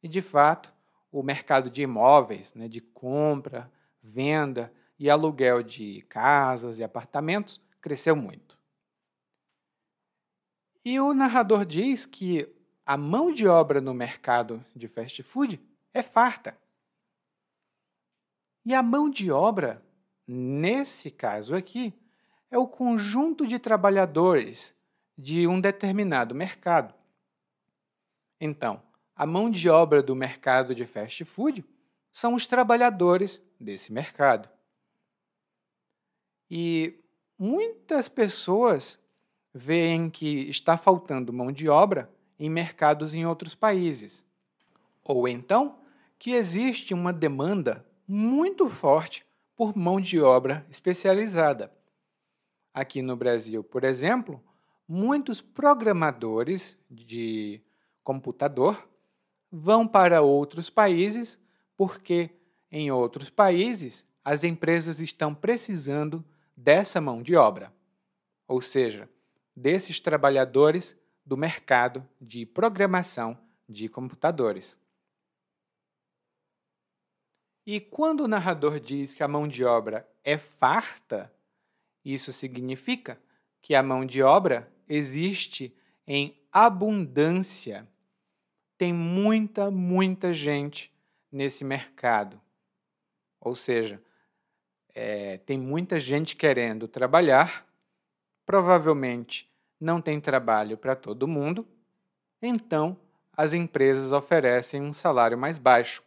E, 0.00 0.06
de 0.06 0.22
fato, 0.22 0.72
o 1.10 1.20
mercado 1.20 1.68
de 1.68 1.82
imóveis, 1.82 2.54
né, 2.54 2.68
de 2.68 2.80
compra, 2.80 3.68
venda 4.00 4.72
e 4.96 5.10
aluguel 5.10 5.64
de 5.64 6.02
casas 6.02 6.78
e 6.78 6.84
apartamentos 6.84 7.60
cresceu 7.80 8.14
muito. 8.14 8.56
E 10.84 11.00
o 11.00 11.12
narrador 11.12 11.66
diz 11.66 12.06
que 12.06 12.48
a 12.84 12.96
mão 12.96 13.32
de 13.32 13.48
obra 13.48 13.80
no 13.80 13.92
mercado 13.92 14.64
de 14.76 14.86
fast 14.86 15.20
food 15.24 15.60
é 15.92 16.04
farta. 16.04 16.56
E 18.64 18.72
a 18.72 18.80
mão 18.80 19.10
de 19.10 19.32
obra, 19.32 19.84
nesse 20.24 21.10
caso 21.10 21.56
aqui, 21.56 21.92
é 22.50 22.58
o 22.58 22.66
conjunto 22.66 23.46
de 23.46 23.58
trabalhadores 23.58 24.74
de 25.16 25.46
um 25.46 25.60
determinado 25.60 26.34
mercado. 26.34 26.94
Então, 28.40 28.82
a 29.14 29.26
mão 29.26 29.50
de 29.50 29.68
obra 29.68 30.02
do 30.02 30.14
mercado 30.14 30.74
de 30.74 30.84
fast 30.84 31.24
food 31.24 31.64
são 32.12 32.34
os 32.34 32.46
trabalhadores 32.46 33.40
desse 33.58 33.92
mercado. 33.92 34.48
E 36.50 37.00
muitas 37.38 38.08
pessoas 38.08 38.98
veem 39.52 40.10
que 40.10 40.48
está 40.48 40.76
faltando 40.76 41.32
mão 41.32 41.50
de 41.50 41.68
obra 41.68 42.10
em 42.38 42.50
mercados 42.50 43.14
em 43.14 43.24
outros 43.24 43.54
países. 43.54 44.24
Ou 45.02 45.26
então, 45.26 45.78
que 46.18 46.32
existe 46.32 46.92
uma 46.92 47.12
demanda 47.12 47.84
muito 48.06 48.68
forte 48.68 49.24
por 49.56 49.76
mão 49.76 50.00
de 50.00 50.20
obra 50.20 50.66
especializada. 50.70 51.72
Aqui 52.76 53.00
no 53.00 53.16
Brasil, 53.16 53.64
por 53.64 53.84
exemplo, 53.84 54.38
muitos 54.86 55.40
programadores 55.40 56.78
de 56.90 57.62
computador 58.04 58.86
vão 59.50 59.88
para 59.88 60.20
outros 60.20 60.68
países 60.68 61.40
porque 61.74 62.28
em 62.70 62.90
outros 62.90 63.30
países 63.30 64.06
as 64.22 64.44
empresas 64.44 65.00
estão 65.00 65.34
precisando 65.34 66.22
dessa 66.54 67.00
mão 67.00 67.22
de 67.22 67.34
obra, 67.34 67.72
ou 68.46 68.60
seja, 68.60 69.08
desses 69.56 69.98
trabalhadores 69.98 70.94
do 71.24 71.34
mercado 71.34 72.06
de 72.20 72.44
programação 72.44 73.38
de 73.66 73.88
computadores. 73.88 74.78
E 77.64 77.80
quando 77.80 78.24
o 78.24 78.28
narrador 78.28 78.78
diz 78.78 79.14
que 79.14 79.22
a 79.22 79.28
mão 79.28 79.48
de 79.48 79.64
obra 79.64 80.06
é 80.22 80.36
farta, 80.36 81.34
isso 82.14 82.32
significa 82.32 83.18
que 83.60 83.74
a 83.74 83.82
mão 83.82 84.06
de 84.06 84.22
obra 84.22 84.72
existe 84.88 85.76
em 86.06 86.40
abundância. 86.52 87.84
Tem 88.78 88.92
muita, 88.92 89.72
muita 89.72 90.32
gente 90.32 90.92
nesse 91.32 91.64
mercado. 91.64 92.40
Ou 93.40 93.56
seja, 93.56 94.00
é, 94.94 95.38
tem 95.38 95.58
muita 95.58 95.98
gente 95.98 96.36
querendo 96.36 96.86
trabalhar, 96.86 97.66
provavelmente 98.46 99.50
não 99.80 100.00
tem 100.00 100.20
trabalho 100.20 100.78
para 100.78 100.94
todo 100.94 101.26
mundo, 101.26 101.66
então 102.40 102.96
as 103.36 103.52
empresas 103.52 104.12
oferecem 104.12 104.80
um 104.80 104.92
salário 104.92 105.36
mais 105.36 105.58
baixo. 105.58 106.02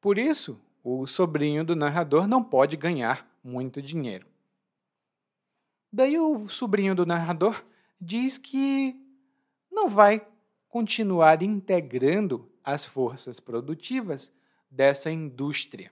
Por 0.00 0.18
isso, 0.18 0.60
o 0.82 1.06
sobrinho 1.06 1.64
do 1.64 1.76
narrador 1.76 2.26
não 2.26 2.42
pode 2.42 2.76
ganhar 2.76 3.26
muito 3.42 3.80
dinheiro. 3.80 4.26
Daí 5.96 6.18
o 6.18 6.46
sobrinho 6.46 6.94
do 6.94 7.06
narrador 7.06 7.64
diz 7.98 8.36
que 8.36 8.94
não 9.72 9.88
vai 9.88 10.28
continuar 10.68 11.42
integrando 11.42 12.52
as 12.62 12.84
forças 12.84 13.40
produtivas 13.40 14.30
dessa 14.70 15.10
indústria. 15.10 15.90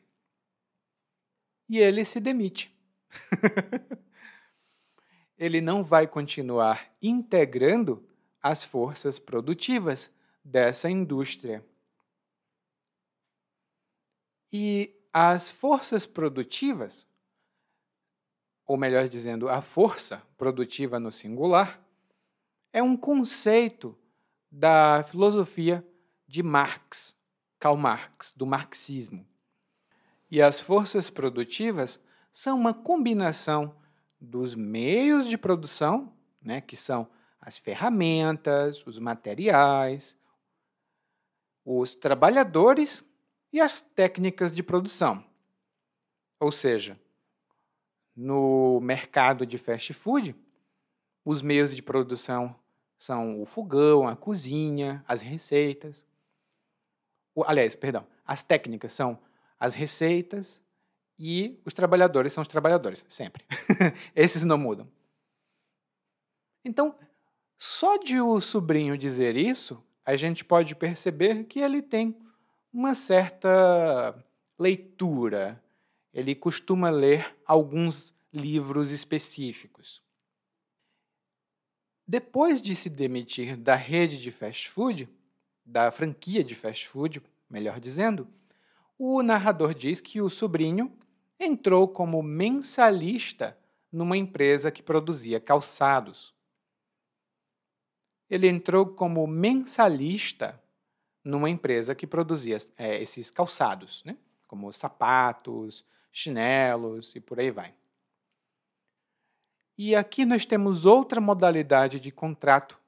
E 1.70 1.78
ele 1.78 2.04
se 2.04 2.20
demite. 2.20 2.70
ele 5.38 5.62
não 5.62 5.82
vai 5.82 6.06
continuar 6.06 6.94
integrando 7.00 8.06
as 8.42 8.62
forças 8.62 9.18
produtivas 9.18 10.12
dessa 10.44 10.90
indústria. 10.90 11.64
E 14.52 14.94
as 15.10 15.50
forças 15.50 16.04
produtivas, 16.04 17.06
ou 18.66 18.76
melhor 18.76 19.08
dizendo, 19.08 19.48
a 19.48 19.60
força 19.60 20.22
produtiva 20.36 20.98
no 20.98 21.12
singular, 21.12 21.80
é 22.72 22.82
um 22.82 22.96
conceito 22.96 23.96
da 24.50 25.04
filosofia 25.04 25.86
de 26.26 26.42
Marx, 26.42 27.14
Karl 27.58 27.76
Marx, 27.76 28.32
do 28.36 28.46
marxismo. 28.46 29.26
E 30.30 30.40
as 30.40 30.58
forças 30.58 31.10
produtivas 31.10 32.00
são 32.32 32.58
uma 32.58 32.74
combinação 32.74 33.76
dos 34.20 34.54
meios 34.54 35.28
de 35.28 35.36
produção, 35.36 36.12
né, 36.40 36.60
que 36.60 36.76
são 36.76 37.08
as 37.40 37.58
ferramentas, 37.58 38.84
os 38.86 38.98
materiais, 38.98 40.16
os 41.64 41.94
trabalhadores 41.94 43.04
e 43.52 43.60
as 43.60 43.80
técnicas 43.80 44.50
de 44.50 44.62
produção. 44.62 45.24
Ou 46.40 46.50
seja, 46.50 46.98
no 48.16 48.80
mercado 48.80 49.46
de 49.46 49.58
fast 49.58 49.92
food, 49.92 50.34
os 51.24 51.42
meios 51.42 51.74
de 51.74 51.82
produção 51.82 52.54
são 52.98 53.42
o 53.42 53.46
fogão, 53.46 54.06
a 54.06 54.16
cozinha, 54.16 55.04
as 55.06 55.20
receitas. 55.20 56.06
O, 57.34 57.44
aliás, 57.44 57.74
perdão, 57.74 58.06
as 58.24 58.42
técnicas 58.42 58.92
são 58.92 59.18
as 59.58 59.74
receitas 59.74 60.62
e 61.18 61.60
os 61.64 61.72
trabalhadores 61.72 62.32
são 62.32 62.42
os 62.42 62.48
trabalhadores, 62.48 63.04
sempre. 63.08 63.44
Esses 64.14 64.44
não 64.44 64.58
mudam. 64.58 64.88
Então, 66.64 66.94
só 67.58 67.96
de 67.96 68.20
o 68.20 68.40
sobrinho 68.40 68.96
dizer 68.96 69.36
isso, 69.36 69.82
a 70.04 70.16
gente 70.16 70.44
pode 70.44 70.74
perceber 70.74 71.44
que 71.44 71.60
ele 71.60 71.82
tem 71.82 72.16
uma 72.72 72.94
certa 72.94 74.14
leitura. 74.58 75.62
Ele 76.14 76.34
costuma 76.34 76.88
ler 76.88 77.36
alguns 77.44 78.14
livros 78.32 78.92
específicos. 78.92 80.00
Depois 82.06 82.62
de 82.62 82.76
se 82.76 82.88
demitir 82.88 83.56
da 83.56 83.74
rede 83.74 84.20
de 84.20 84.30
fast 84.30 84.70
food, 84.70 85.08
da 85.64 85.90
franquia 85.90 86.44
de 86.44 86.54
fast 86.54 86.86
food, 86.86 87.20
melhor 87.50 87.80
dizendo, 87.80 88.28
o 88.96 89.22
narrador 89.22 89.74
diz 89.74 90.00
que 90.00 90.20
o 90.20 90.30
sobrinho 90.30 90.96
entrou 91.38 91.88
como 91.88 92.22
mensalista 92.22 93.58
numa 93.90 94.16
empresa 94.16 94.70
que 94.70 94.82
produzia 94.82 95.40
calçados. 95.40 96.32
Ele 98.30 98.46
entrou 98.46 98.86
como 98.86 99.26
mensalista 99.26 100.62
numa 101.24 101.50
empresa 101.50 101.94
que 101.94 102.06
produzia 102.06 102.58
é, 102.76 103.02
esses 103.02 103.30
calçados, 103.30 104.04
né? 104.04 104.16
como 104.46 104.72
sapatos, 104.72 105.84
chinelos 106.14 107.12
e 107.16 107.20
por 107.20 107.40
aí 107.40 107.50
vai. 107.50 107.74
E 109.76 109.96
aqui 109.96 110.24
nós 110.24 110.46
temos 110.46 110.86
outra 110.86 111.20
modalidade 111.20 111.98
de 111.98 112.12
contrato 112.12 112.80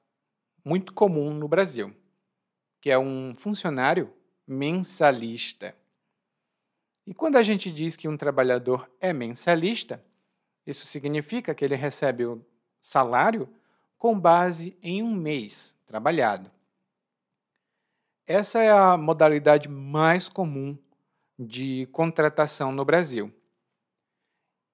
muito 0.63 0.93
comum 0.93 1.33
no 1.33 1.45
Brasil, 1.45 1.93
que 2.79 2.89
é 2.89 2.97
um 2.97 3.35
funcionário 3.35 4.13
mensalista. 4.47 5.75
E 7.05 7.13
quando 7.13 7.35
a 7.35 7.43
gente 7.43 7.69
diz 7.69 7.97
que 7.97 8.07
um 8.07 8.15
trabalhador 8.15 8.89
é 9.01 9.11
mensalista, 9.11 10.01
isso 10.65 10.85
significa 10.85 11.53
que 11.53 11.65
ele 11.65 11.75
recebe 11.75 12.25
o 12.25 12.41
salário 12.81 13.53
com 13.97 14.17
base 14.17 14.77
em 14.81 15.03
um 15.03 15.13
mês 15.13 15.75
trabalhado. 15.85 16.49
Essa 18.25 18.59
é 18.59 18.71
a 18.71 18.95
modalidade 18.95 19.67
mais 19.67 20.29
comum 20.29 20.77
de 21.37 21.87
contratação 21.91 22.71
no 22.71 22.83
Brasil. 22.83 23.33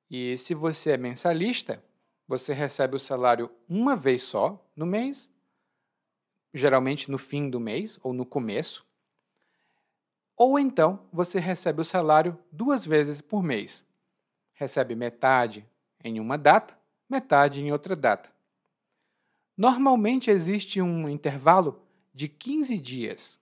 E 0.09 0.37
se 0.37 0.53
você 0.53 0.91
é 0.91 0.97
mensalista, 0.97 1.83
você 2.27 2.53
recebe 2.53 2.95
o 2.95 2.99
salário 2.99 3.51
uma 3.67 3.95
vez 3.95 4.23
só 4.23 4.63
no 4.75 4.85
mês, 4.85 5.29
geralmente 6.53 7.11
no 7.11 7.17
fim 7.17 7.49
do 7.49 7.59
mês 7.59 7.99
ou 8.03 8.13
no 8.13 8.25
começo. 8.25 8.85
Ou 10.35 10.57
então 10.57 11.07
você 11.11 11.39
recebe 11.39 11.81
o 11.81 11.85
salário 11.85 12.37
duas 12.51 12.85
vezes 12.85 13.21
por 13.21 13.43
mês. 13.43 13.83
Recebe 14.53 14.95
metade 14.95 15.67
em 16.03 16.19
uma 16.19 16.37
data, 16.37 16.77
metade 17.09 17.61
em 17.61 17.71
outra 17.71 17.95
data. 17.95 18.31
Normalmente 19.57 20.31
existe 20.31 20.81
um 20.81 21.07
intervalo 21.09 21.81
de 22.13 22.27
15 22.27 22.77
dias. 22.77 23.39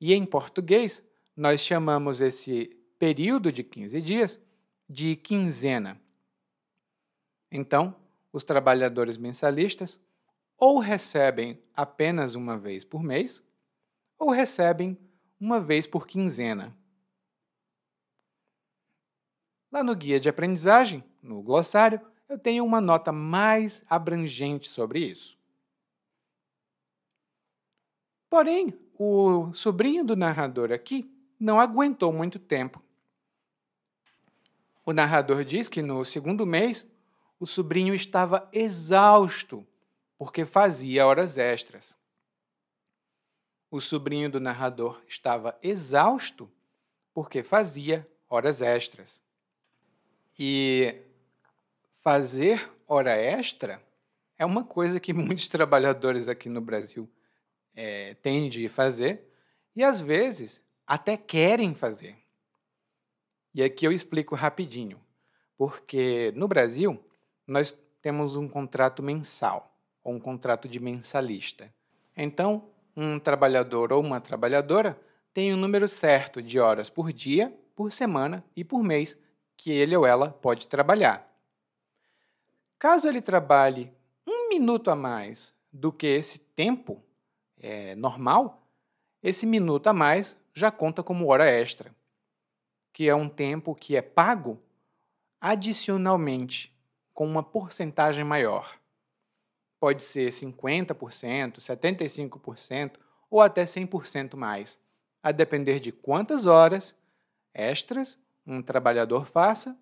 E 0.00 0.12
em 0.12 0.26
português, 0.26 1.02
nós 1.36 1.60
chamamos 1.60 2.20
esse 2.20 2.66
período 2.98 3.50
de 3.50 3.64
15 3.64 4.00
dias 4.00 4.40
de 4.88 5.16
quinzena. 5.16 6.00
Então, 7.50 7.94
os 8.32 8.44
trabalhadores 8.44 9.16
mensalistas 9.16 10.00
ou 10.56 10.78
recebem 10.78 11.60
apenas 11.74 12.34
uma 12.34 12.56
vez 12.56 12.84
por 12.84 13.02
mês, 13.02 13.42
ou 14.18 14.30
recebem 14.30 14.96
uma 15.40 15.60
vez 15.60 15.86
por 15.86 16.06
quinzena. 16.06 16.76
Lá 19.72 19.82
no 19.82 19.96
guia 19.96 20.20
de 20.20 20.28
aprendizagem, 20.28 21.02
no 21.20 21.42
glossário, 21.42 22.00
eu 22.28 22.38
tenho 22.38 22.64
uma 22.64 22.80
nota 22.80 23.10
mais 23.10 23.84
abrangente 23.88 24.68
sobre 24.68 25.00
isso. 25.00 25.36
Porém, 28.30 28.72
o 28.98 29.52
sobrinho 29.52 30.04
do 30.04 30.14
narrador 30.14 30.70
aqui 30.72 31.11
não 31.42 31.58
aguentou 31.58 32.12
muito 32.12 32.38
tempo. 32.38 32.80
O 34.86 34.92
narrador 34.92 35.44
diz 35.44 35.68
que 35.68 35.82
no 35.82 36.04
segundo 36.04 36.46
mês 36.46 36.86
o 37.40 37.46
sobrinho 37.46 37.92
estava 37.94 38.48
exausto 38.52 39.66
porque 40.16 40.44
fazia 40.44 41.04
horas 41.04 41.36
extras. 41.36 41.98
O 43.68 43.80
sobrinho 43.80 44.30
do 44.30 44.38
narrador 44.38 45.02
estava 45.08 45.58
exausto 45.60 46.48
porque 47.12 47.42
fazia 47.42 48.08
horas 48.28 48.62
extras. 48.62 49.20
E 50.38 50.94
fazer 52.02 52.70
hora 52.86 53.16
extra 53.16 53.82
é 54.38 54.46
uma 54.46 54.62
coisa 54.62 55.00
que 55.00 55.12
muitos 55.12 55.48
trabalhadores 55.48 56.28
aqui 56.28 56.48
no 56.48 56.60
Brasil 56.60 57.10
é, 57.74 58.14
têm 58.14 58.48
de 58.48 58.68
fazer 58.68 59.28
e 59.74 59.82
às 59.82 60.00
vezes 60.00 60.62
até 60.86 61.16
querem 61.16 61.74
fazer. 61.74 62.16
E 63.54 63.62
aqui 63.62 63.86
eu 63.86 63.92
explico 63.92 64.34
rapidinho, 64.34 65.00
porque 65.56 66.32
no 66.34 66.48
Brasil 66.48 67.02
nós 67.46 67.76
temos 68.00 68.36
um 68.36 68.48
contrato 68.48 69.02
mensal 69.02 69.76
ou 70.02 70.14
um 70.14 70.20
contrato 70.20 70.68
de 70.68 70.80
mensalista. 70.80 71.72
Então, 72.16 72.68
um 72.96 73.18
trabalhador 73.18 73.92
ou 73.92 74.00
uma 74.02 74.20
trabalhadora 74.20 74.98
tem 75.32 75.52
um 75.54 75.56
número 75.56 75.88
certo 75.88 76.42
de 76.42 76.58
horas 76.58 76.90
por 76.90 77.12
dia, 77.12 77.52
por 77.74 77.90
semana 77.90 78.44
e 78.54 78.64
por 78.64 78.82
mês 78.82 79.16
que 79.56 79.70
ele 79.70 79.96
ou 79.96 80.04
ela 80.04 80.30
pode 80.30 80.66
trabalhar. 80.66 81.30
Caso 82.78 83.08
ele 83.08 83.22
trabalhe 83.22 83.92
um 84.26 84.48
minuto 84.48 84.90
a 84.90 84.96
mais 84.96 85.54
do 85.72 85.92
que 85.92 86.06
esse 86.06 86.38
tempo 86.38 87.02
é, 87.58 87.94
normal, 87.94 88.61
esse 89.22 89.46
minuto 89.46 89.86
a 89.86 89.92
mais 89.92 90.36
já 90.54 90.70
conta 90.70 91.02
como 91.02 91.28
hora 91.28 91.48
extra, 91.48 91.94
que 92.92 93.08
é 93.08 93.14
um 93.14 93.28
tempo 93.28 93.74
que 93.74 93.96
é 93.96 94.02
pago 94.02 94.60
adicionalmente 95.40 96.74
com 97.14 97.26
uma 97.26 97.42
porcentagem 97.42 98.24
maior. 98.24 98.78
Pode 99.78 100.04
ser 100.04 100.30
50%, 100.30 101.56
75% 101.56 102.92
ou 103.30 103.40
até 103.40 103.64
100% 103.64 104.36
mais, 104.36 104.78
a 105.22 105.32
depender 105.32 105.80
de 105.80 105.90
quantas 105.90 106.46
horas 106.46 106.94
extras 107.54 108.18
um 108.46 108.62
trabalhador 108.62 109.26
faça 109.26 109.76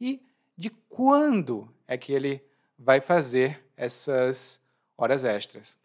e 0.00 0.22
de 0.56 0.70
quando 0.70 1.72
é 1.86 1.96
que 1.96 2.12
ele 2.12 2.44
vai 2.78 3.00
fazer 3.00 3.64
essas 3.76 4.60
horas 4.96 5.24
extras. 5.24 5.76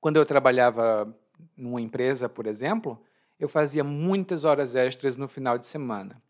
Quando 0.00 0.16
eu 0.16 0.26
trabalhava 0.26 1.12
numa 1.56 1.80
empresa, 1.80 2.28
por 2.28 2.46
exemplo, 2.46 3.00
eu 3.38 3.48
fazia 3.48 3.84
muitas 3.84 4.44
horas 4.44 4.74
extras 4.74 5.16
no 5.16 5.28
final 5.28 5.58
de 5.58 5.66
semana. 5.66 6.22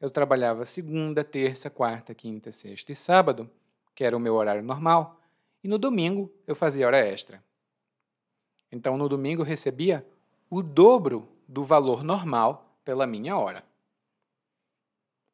Eu 0.00 0.10
trabalhava 0.10 0.64
segunda, 0.64 1.22
terça, 1.22 1.70
quarta, 1.70 2.14
quinta, 2.14 2.52
sexta 2.52 2.92
e 2.92 2.96
sábado, 2.96 3.48
que 3.94 4.04
era 4.04 4.16
o 4.16 4.20
meu 4.20 4.34
horário 4.34 4.62
normal, 4.62 5.20
e 5.62 5.68
no 5.68 5.78
domingo 5.78 6.32
eu 6.46 6.56
fazia 6.56 6.86
hora 6.86 6.98
extra. 6.98 7.42
Então, 8.70 8.96
no 8.96 9.08
domingo 9.08 9.42
eu 9.42 9.46
recebia 9.46 10.06
o 10.50 10.62
dobro 10.62 11.28
do 11.46 11.62
valor 11.62 12.02
normal 12.02 12.78
pela 12.84 13.06
minha 13.06 13.36
hora. 13.36 13.64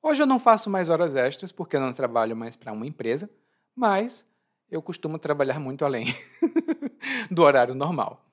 Hoje 0.02 0.22
eu 0.22 0.26
não 0.26 0.38
faço 0.38 0.70
mais 0.70 0.88
horas 0.88 1.14
extras 1.14 1.50
porque 1.50 1.76
eu 1.76 1.80
não 1.80 1.92
trabalho 1.92 2.36
mais 2.36 2.56
para 2.56 2.72
uma 2.72 2.86
empresa, 2.86 3.28
mas 3.74 4.26
eu 4.70 4.82
costumo 4.82 5.18
trabalhar 5.18 5.58
muito 5.58 5.84
além 5.84 6.06
do 7.30 7.42
horário 7.42 7.74
normal. 7.74 8.27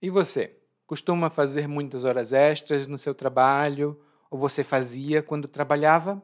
E 0.00 0.10
você? 0.10 0.58
Costuma 0.86 1.30
fazer 1.30 1.66
muitas 1.66 2.04
horas 2.04 2.32
extras 2.32 2.86
no 2.86 2.98
seu 2.98 3.14
trabalho? 3.14 4.00
Ou 4.30 4.38
você 4.38 4.62
fazia 4.62 5.22
quando 5.22 5.48
trabalhava? 5.48 6.22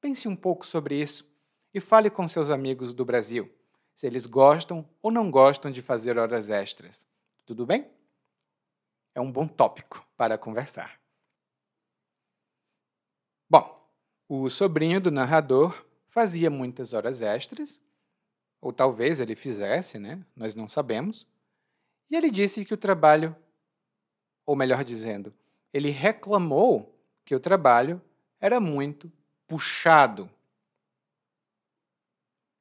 Pense 0.00 0.28
um 0.28 0.36
pouco 0.36 0.66
sobre 0.66 1.00
isso 1.00 1.26
e 1.72 1.80
fale 1.80 2.10
com 2.10 2.26
seus 2.26 2.50
amigos 2.50 2.94
do 2.94 3.04
Brasil 3.04 3.50
se 3.98 4.06
eles 4.06 4.26
gostam 4.26 4.88
ou 5.02 5.10
não 5.10 5.28
gostam 5.28 5.72
de 5.72 5.82
fazer 5.82 6.18
horas 6.18 6.50
extras. 6.50 7.04
Tudo 7.44 7.66
bem? 7.66 7.90
É 9.12 9.20
um 9.20 9.32
bom 9.32 9.48
tópico 9.48 10.06
para 10.16 10.38
conversar. 10.38 11.00
Bom, 13.50 13.90
o 14.28 14.48
sobrinho 14.48 15.00
do 15.00 15.10
narrador 15.10 15.84
fazia 16.06 16.48
muitas 16.48 16.92
horas 16.92 17.22
extras, 17.22 17.80
ou 18.60 18.72
talvez 18.72 19.18
ele 19.18 19.34
fizesse, 19.34 19.98
né? 19.98 20.24
Nós 20.36 20.54
não 20.54 20.68
sabemos. 20.68 21.26
E 22.10 22.16
ele 22.16 22.30
disse 22.30 22.64
que 22.64 22.74
o 22.74 22.78
trabalho, 22.78 23.36
ou 24.46 24.56
melhor 24.56 24.82
dizendo, 24.84 25.34
ele 25.72 25.90
reclamou 25.90 26.94
que 27.24 27.34
o 27.34 27.40
trabalho 27.40 28.00
era 28.40 28.58
muito 28.58 29.12
puxado. 29.46 30.30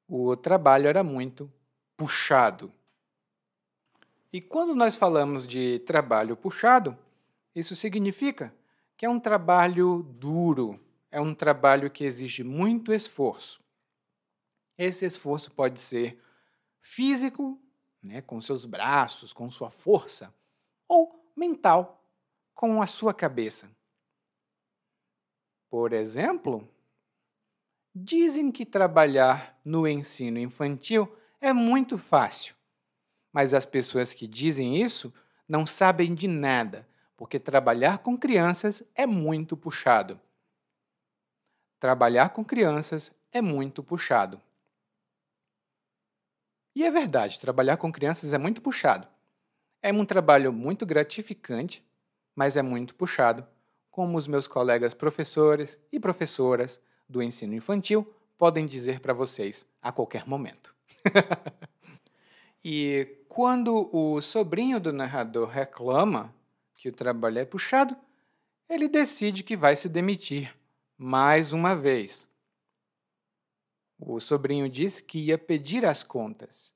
O 0.08 0.36
trabalho 0.36 0.88
era 0.88 1.04
muito 1.04 1.52
puxado. 1.96 2.72
E 4.32 4.42
quando 4.42 4.76
nós 4.76 4.96
falamos 4.96 5.48
de 5.48 5.80
trabalho 5.80 6.36
puxado, 6.36 6.98
isso 7.56 7.76
significa 7.76 8.54
que 8.96 9.06
é 9.06 9.10
um 9.10 9.20
trabalho 9.20 10.04
duro, 10.04 10.80
é 11.12 11.22
um 11.22 11.34
trabalho 11.34 11.90
que 11.90 12.04
exige 12.04 12.44
muito 12.44 12.92
esforço. 12.92 13.62
Esse 14.78 15.06
esforço 15.06 15.52
pode 15.52 15.80
ser 15.80 16.22
físico, 16.82 17.60
né, 18.08 18.22
com 18.22 18.42
seus 18.42 18.66
braços, 18.66 19.34
com 19.34 19.50
sua 19.50 19.70
força, 19.70 20.34
ou 20.88 21.32
mental, 21.36 22.04
com 22.56 22.82
a 22.82 22.88
sua 22.88 23.14
cabeça. 23.14 23.70
Por 25.70 25.94
exemplo, 25.94 26.68
dizem 27.94 28.52
que 28.52 28.66
trabalhar 28.66 29.60
no 29.64 29.88
ensino 29.88 30.40
infantil 30.40 31.14
é 31.42 31.52
muito 31.52 31.98
fácil, 31.98 32.56
mas 33.32 33.54
as 33.54 33.66
pessoas 33.66 34.14
que 34.14 34.26
dizem 34.26 34.82
isso 34.82 35.14
não 35.48 35.66
sabem 35.66 36.16
de 36.16 36.28
nada, 36.28 36.88
porque 37.16 37.40
trabalhar 37.40 38.00
com 38.00 38.18
crianças 38.18 38.82
é 38.96 39.06
muito 39.06 39.58
puxado. 39.58 40.20
Trabalhar 41.80 42.30
com 42.30 42.44
crianças 42.44 43.12
é 43.32 43.42
muito 43.42 43.84
puxado. 43.84 44.42
E 46.78 46.84
é 46.84 46.92
verdade, 46.92 47.40
trabalhar 47.40 47.78
com 47.78 47.92
crianças 47.92 48.34
é 48.34 48.38
muito 48.38 48.62
puxado. 48.62 49.08
É 49.82 49.92
um 49.92 50.06
trabalho 50.06 50.54
muito 50.54 50.86
gratificante, 50.86 51.84
mas 52.36 52.56
é 52.56 52.62
muito 52.62 52.94
puxado, 52.94 53.44
como 53.90 54.16
os 54.16 54.28
meus 54.28 54.48
colegas 54.48 54.94
professores 54.94 55.80
e 55.92 56.00
professoras 56.00 56.80
do 57.10 57.20
ensino 57.24 57.56
infantil 57.56 58.08
podem 58.38 58.68
dizer 58.68 59.00
para 59.00 59.12
vocês 59.12 59.66
a 59.82 59.92
qualquer 59.92 60.28
momento. 60.28 60.72
e 62.64 63.24
quando 63.28 63.90
o 63.92 64.22
sobrinho 64.22 64.80
do 64.80 64.94
narrador 64.94 65.50
reclama 65.50 66.32
que 66.76 66.90
o 66.90 66.94
trabalho 66.94 67.40
é 67.40 67.46
puxado, 67.46 67.98
ele 68.70 68.88
decide 68.88 69.42
que 69.42 69.58
vai 69.58 69.76
se 69.76 69.90
demitir 69.90 70.56
mais 70.96 71.52
uma 71.54 71.76
vez. 71.76 72.27
O 74.00 74.20
sobrinho 74.20 74.70
disse 74.70 75.02
que 75.02 75.20
ia 75.20 75.38
pedir 75.38 75.86
as 75.86 76.04
contas. 76.04 76.74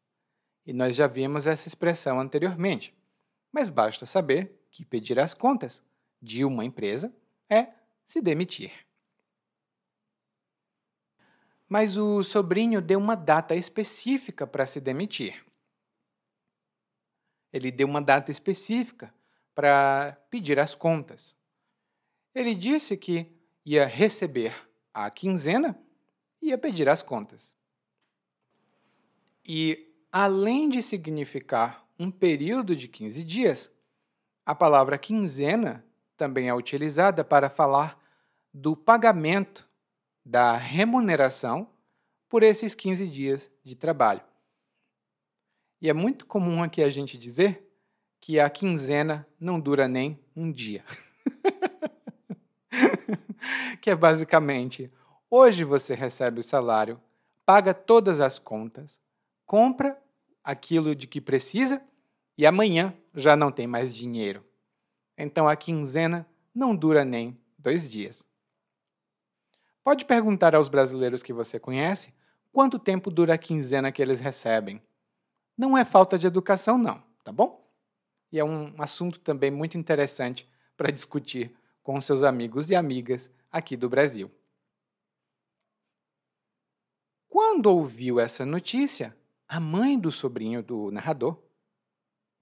E 0.65 0.73
nós 0.73 0.95
já 0.95 1.07
vimos 1.07 1.45
essa 1.45 1.67
expressão 1.67 2.19
anteriormente. 2.19 2.95
Mas 3.51 3.69
basta 3.69 4.05
saber 4.05 4.59
que 4.71 4.85
pedir 4.85 5.19
as 5.19 5.33
contas 5.33 5.83
de 6.21 6.43
uma 6.45 6.65
empresa 6.65 7.13
é 7.49 7.67
se 8.07 8.21
demitir. 8.21 8.71
Mas 11.67 11.95
o 11.97 12.21
sobrinho 12.23 12.81
deu 12.81 12.99
uma 12.99 13.15
data 13.15 13.55
específica 13.55 14.45
para 14.45 14.65
se 14.65 14.79
demitir. 14.79 15.45
Ele 17.53 17.71
deu 17.71 17.87
uma 17.87 18.01
data 18.01 18.31
específica 18.31 19.13
para 19.53 20.17
pedir 20.29 20.59
as 20.59 20.73
contas. 20.73 21.35
Ele 22.33 22.55
disse 22.55 22.95
que 22.97 23.31
ia 23.65 23.85
receber 23.85 24.53
a 24.93 25.09
quinzena 25.09 25.77
ia 26.41 26.57
pedir 26.57 26.89
as 26.89 27.01
contas. 27.01 27.53
E, 29.45 29.93
além 30.11 30.69
de 30.69 30.81
significar 30.81 31.85
um 31.97 32.09
período 32.09 32.75
de 32.75 32.87
15 32.87 33.23
dias, 33.23 33.71
a 34.45 34.55
palavra 34.55 34.97
quinzena 34.97 35.85
também 36.17 36.49
é 36.49 36.53
utilizada 36.53 37.23
para 37.23 37.49
falar 37.49 37.99
do 38.53 38.75
pagamento 38.75 39.67
da 40.25 40.55
remuneração 40.55 41.69
por 42.27 42.43
esses 42.43 42.75
15 42.75 43.07
dias 43.07 43.51
de 43.63 43.75
trabalho. 43.75 44.21
E 45.81 45.89
é 45.89 45.93
muito 45.93 46.25
comum 46.25 46.61
aqui 46.61 46.83
a 46.83 46.89
gente 46.89 47.17
dizer 47.17 47.67
que 48.19 48.39
a 48.39 48.49
quinzena 48.49 49.27
não 49.39 49.59
dura 49.59 49.87
nem 49.87 50.19
um 50.35 50.51
dia. 50.51 50.83
que 53.81 53.89
é 53.89 53.95
basicamente 53.95 54.91
Hoje 55.33 55.63
você 55.63 55.95
recebe 55.95 56.41
o 56.41 56.43
salário, 56.43 56.99
paga 57.45 57.73
todas 57.73 58.19
as 58.19 58.37
contas, 58.37 58.99
compra 59.45 59.97
aquilo 60.43 60.93
de 60.93 61.07
que 61.07 61.21
precisa 61.21 61.81
e 62.37 62.45
amanhã 62.45 62.93
já 63.15 63.33
não 63.33 63.49
tem 63.49 63.65
mais 63.65 63.95
dinheiro. 63.95 64.45
Então 65.17 65.47
a 65.47 65.55
quinzena 65.55 66.27
não 66.53 66.75
dura 66.75 67.05
nem 67.05 67.39
dois 67.57 67.89
dias. 67.89 68.27
Pode 69.81 70.03
perguntar 70.03 70.53
aos 70.53 70.67
brasileiros 70.67 71.23
que 71.23 71.31
você 71.31 71.57
conhece 71.57 72.13
quanto 72.51 72.77
tempo 72.77 73.09
dura 73.09 73.35
a 73.35 73.37
quinzena 73.37 73.89
que 73.89 74.01
eles 74.01 74.19
recebem. 74.19 74.81
Não 75.57 75.77
é 75.77 75.85
falta 75.85 76.19
de 76.19 76.27
educação, 76.27 76.77
não, 76.77 77.01
tá 77.23 77.31
bom? 77.31 77.65
E 78.33 78.37
é 78.37 78.43
um 78.43 78.73
assunto 78.77 79.17
também 79.17 79.49
muito 79.49 79.77
interessante 79.77 80.45
para 80.75 80.91
discutir 80.91 81.55
com 81.81 82.01
seus 82.01 82.21
amigos 82.21 82.69
e 82.69 82.75
amigas 82.75 83.31
aqui 83.49 83.77
do 83.77 83.87
Brasil. 83.89 84.29
Quando 87.31 87.65
ouviu 87.67 88.19
essa 88.19 88.45
notícia, 88.45 89.15
a 89.47 89.57
mãe 89.57 89.97
do 89.97 90.11
sobrinho 90.11 90.61
do 90.61 90.91
narrador, 90.91 91.41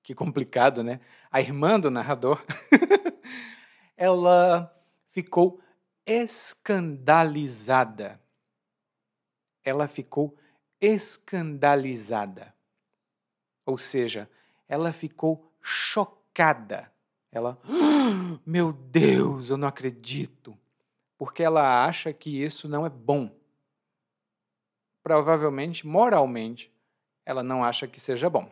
que 0.02 0.16
complicado, 0.16 0.84
né? 0.84 1.00
A 1.30 1.40
irmã 1.40 1.80
do 1.80 1.92
narrador, 1.92 2.44
ela 3.96 4.76
ficou 5.10 5.62
escandalizada. 6.08 8.20
Ela 9.64 9.88
ficou 9.88 10.36
escandalizada. 10.82 12.52
Ou 13.68 13.78
seja, 13.78 14.28
ela 14.68 14.92
ficou 14.92 15.54
chocada. 15.62 16.92
Ela, 17.32 17.60
oh, 17.64 18.40
meu 18.44 18.74
Deus, 18.74 19.52
eu 19.52 19.58
não 19.58 19.68
acredito. 19.68 20.58
Porque 21.16 21.44
ela 21.44 21.86
acha 21.86 22.12
que 22.12 22.44
isso 22.44 22.68
não 22.68 22.88
é 22.88 22.90
bom. 22.90 23.38
Provavelmente, 25.10 25.88
moralmente, 25.88 26.72
ela 27.26 27.42
não 27.42 27.64
acha 27.64 27.88
que 27.88 28.00
seja 28.00 28.30
bom. 28.30 28.48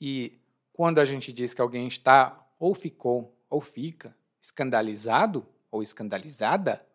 E 0.00 0.40
quando 0.72 1.00
a 1.00 1.04
gente 1.04 1.32
diz 1.32 1.52
que 1.52 1.60
alguém 1.60 1.88
está 1.88 2.48
ou 2.56 2.72
ficou 2.72 3.36
ou 3.50 3.60
fica 3.60 4.16
escandalizado 4.40 5.44
ou 5.72 5.82
escandalizada, 5.82 6.86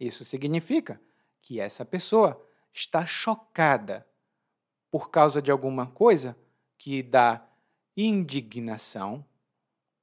isso 0.00 0.24
significa 0.24 1.00
que 1.40 1.60
essa 1.60 1.84
pessoa 1.84 2.44
está 2.72 3.06
chocada 3.06 4.04
por 4.90 5.08
causa 5.08 5.40
de 5.40 5.52
alguma 5.52 5.86
coisa 5.86 6.36
que 6.76 7.00
dá 7.00 7.48
indignação 7.96 9.24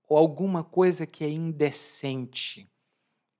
ou 0.07 0.17
alguma 0.17 0.63
coisa 0.63 1.05
que 1.05 1.25
é 1.25 1.29
indecente, 1.29 2.71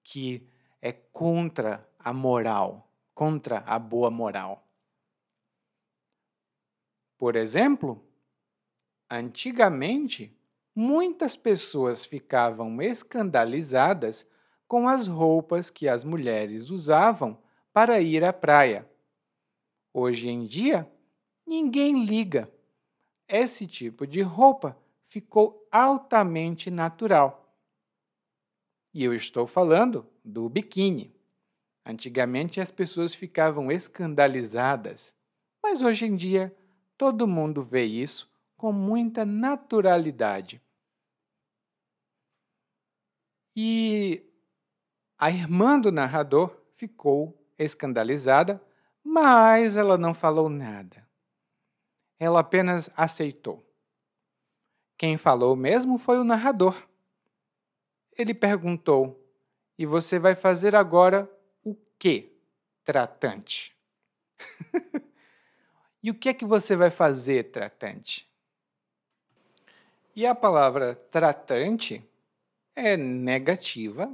que 0.03 0.45
é 0.81 0.91
contra 0.91 1.89
a 1.97 2.11
moral, 2.11 2.88
contra 3.19 3.57
a 3.65 3.77
boa 3.77 4.09
moral. 4.09 4.65
Por 7.17 7.35
exemplo, 7.35 8.01
antigamente, 9.09 10.33
muitas 10.73 11.35
pessoas 11.35 12.05
ficavam 12.05 12.81
escandalizadas 12.81 14.25
com 14.65 14.87
as 14.87 15.05
roupas 15.05 15.69
que 15.69 15.89
as 15.89 16.05
mulheres 16.05 16.69
usavam 16.69 17.37
para 17.73 17.99
ir 17.99 18.23
à 18.23 18.31
praia. 18.31 18.89
Hoje 19.93 20.29
em 20.29 20.45
dia, 20.45 20.89
ninguém 21.45 22.05
liga. 22.05 22.49
Esse 23.27 23.67
tipo 23.67 24.07
de 24.07 24.21
roupa 24.21 24.77
ficou 25.07 25.67
altamente 25.69 26.71
natural. 26.71 27.53
E 28.93 29.03
eu 29.03 29.13
estou 29.13 29.45
falando 29.45 30.07
do 30.23 30.47
biquíni. 30.47 31.18
Antigamente 31.89 32.61
as 32.61 32.69
pessoas 32.69 33.15
ficavam 33.15 33.71
escandalizadas, 33.71 35.11
mas 35.59 35.81
hoje 35.81 36.05
em 36.05 36.15
dia 36.15 36.55
todo 36.95 37.27
mundo 37.27 37.63
vê 37.63 37.83
isso 37.83 38.31
com 38.55 38.71
muita 38.71 39.25
naturalidade. 39.25 40.61
E 43.55 44.23
a 45.17 45.31
irmã 45.31 45.79
do 45.79 45.91
narrador 45.91 46.55
ficou 46.75 47.43
escandalizada, 47.57 48.63
mas 49.03 49.75
ela 49.75 49.97
não 49.97 50.13
falou 50.13 50.47
nada. 50.47 51.09
Ela 52.19 52.41
apenas 52.41 52.87
aceitou. 52.95 53.67
Quem 54.95 55.17
falou 55.17 55.55
mesmo 55.55 55.97
foi 55.97 56.19
o 56.19 56.23
narrador. 56.23 56.87
Ele 58.15 58.35
perguntou: 58.35 59.19
E 59.75 59.87
você 59.87 60.19
vai 60.19 60.35
fazer 60.35 60.75
agora 60.75 61.27
que, 61.99 62.31
tratante? 62.85 63.75
e 66.01 66.09
o 66.09 66.15
que 66.15 66.29
é 66.29 66.33
que 66.33 66.45
você 66.45 66.75
vai 66.75 66.89
fazer, 66.89 67.51
tratante? 67.51 68.27
E 70.15 70.25
a 70.25 70.33
palavra 70.33 70.95
tratante 70.95 72.03
é 72.75 72.95
negativa. 72.95 74.11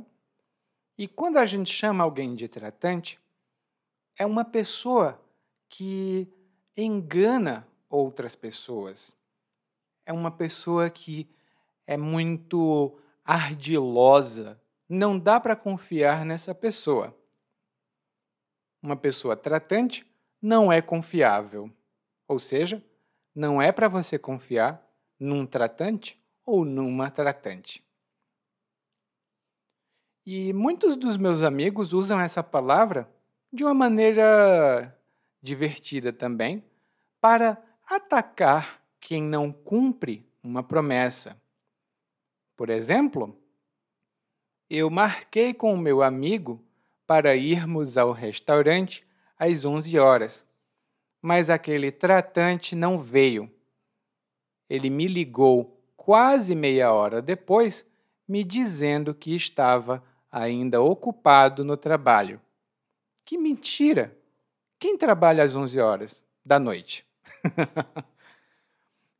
E 0.97 1.07
quando 1.07 1.37
a 1.37 1.45
gente 1.45 1.71
chama 1.71 2.03
alguém 2.03 2.35
de 2.35 2.47
tratante, 2.47 3.19
é 4.17 4.25
uma 4.25 4.43
pessoa 4.43 5.21
que 5.69 6.27
engana 6.75 7.67
outras 7.89 8.35
pessoas. 8.35 9.15
É 10.05 10.13
uma 10.13 10.31
pessoa 10.31 10.89
que 10.89 11.29
é 11.85 11.97
muito 11.97 12.99
ardilosa. 13.23 14.59
Não 14.87 15.17
dá 15.17 15.39
para 15.39 15.55
confiar 15.55 16.25
nessa 16.25 16.53
pessoa. 16.53 17.15
Uma 18.85 18.95
pessoa 18.95 19.35
tratante 19.35 20.05
não 20.39 20.71
é 20.71 20.79
confiável. 20.79 21.71
Ou 22.27 22.37
seja, 22.37 22.85
não 23.33 23.59
é 23.59 23.71
para 23.71 23.87
você 23.87 24.19
confiar 24.19 24.79
num 25.19 25.43
tratante 25.43 26.23
ou 26.45 26.63
numa 26.63 27.09
tratante. 27.09 27.83
E 30.23 30.53
muitos 30.53 30.95
dos 30.95 31.17
meus 31.17 31.41
amigos 31.41 31.93
usam 31.93 32.21
essa 32.21 32.43
palavra 32.43 33.09
de 33.51 33.63
uma 33.63 33.73
maneira 33.73 34.95
divertida 35.41 36.13
também 36.13 36.63
para 37.19 37.59
atacar 37.89 38.83
quem 38.99 39.19
não 39.19 39.51
cumpre 39.51 40.23
uma 40.43 40.61
promessa. 40.61 41.35
Por 42.55 42.69
exemplo, 42.69 43.35
eu 44.69 44.91
marquei 44.91 45.55
com 45.55 45.73
o 45.73 45.77
meu 45.77 46.03
amigo 46.03 46.63
para 47.07 47.35
irmos 47.35 47.97
ao 47.97 48.11
restaurante 48.11 49.05
às 49.37 49.65
11 49.65 49.97
horas, 49.99 50.45
mas 51.21 51.49
aquele 51.49 51.91
tratante 51.91 52.75
não 52.75 52.97
veio. 52.97 53.51
Ele 54.69 54.89
me 54.89 55.07
ligou 55.07 55.79
quase 55.95 56.55
meia 56.55 56.91
hora 56.91 57.21
depois, 57.21 57.85
me 58.27 58.43
dizendo 58.43 59.13
que 59.13 59.35
estava 59.35 60.03
ainda 60.31 60.81
ocupado 60.81 61.63
no 61.63 61.77
trabalho. 61.77 62.41
Que 63.23 63.37
mentira! 63.37 64.15
Quem 64.79 64.97
trabalha 64.97 65.43
às 65.43 65.55
11 65.55 65.79
horas 65.79 66.23
da 66.43 66.59
noite? 66.59 67.05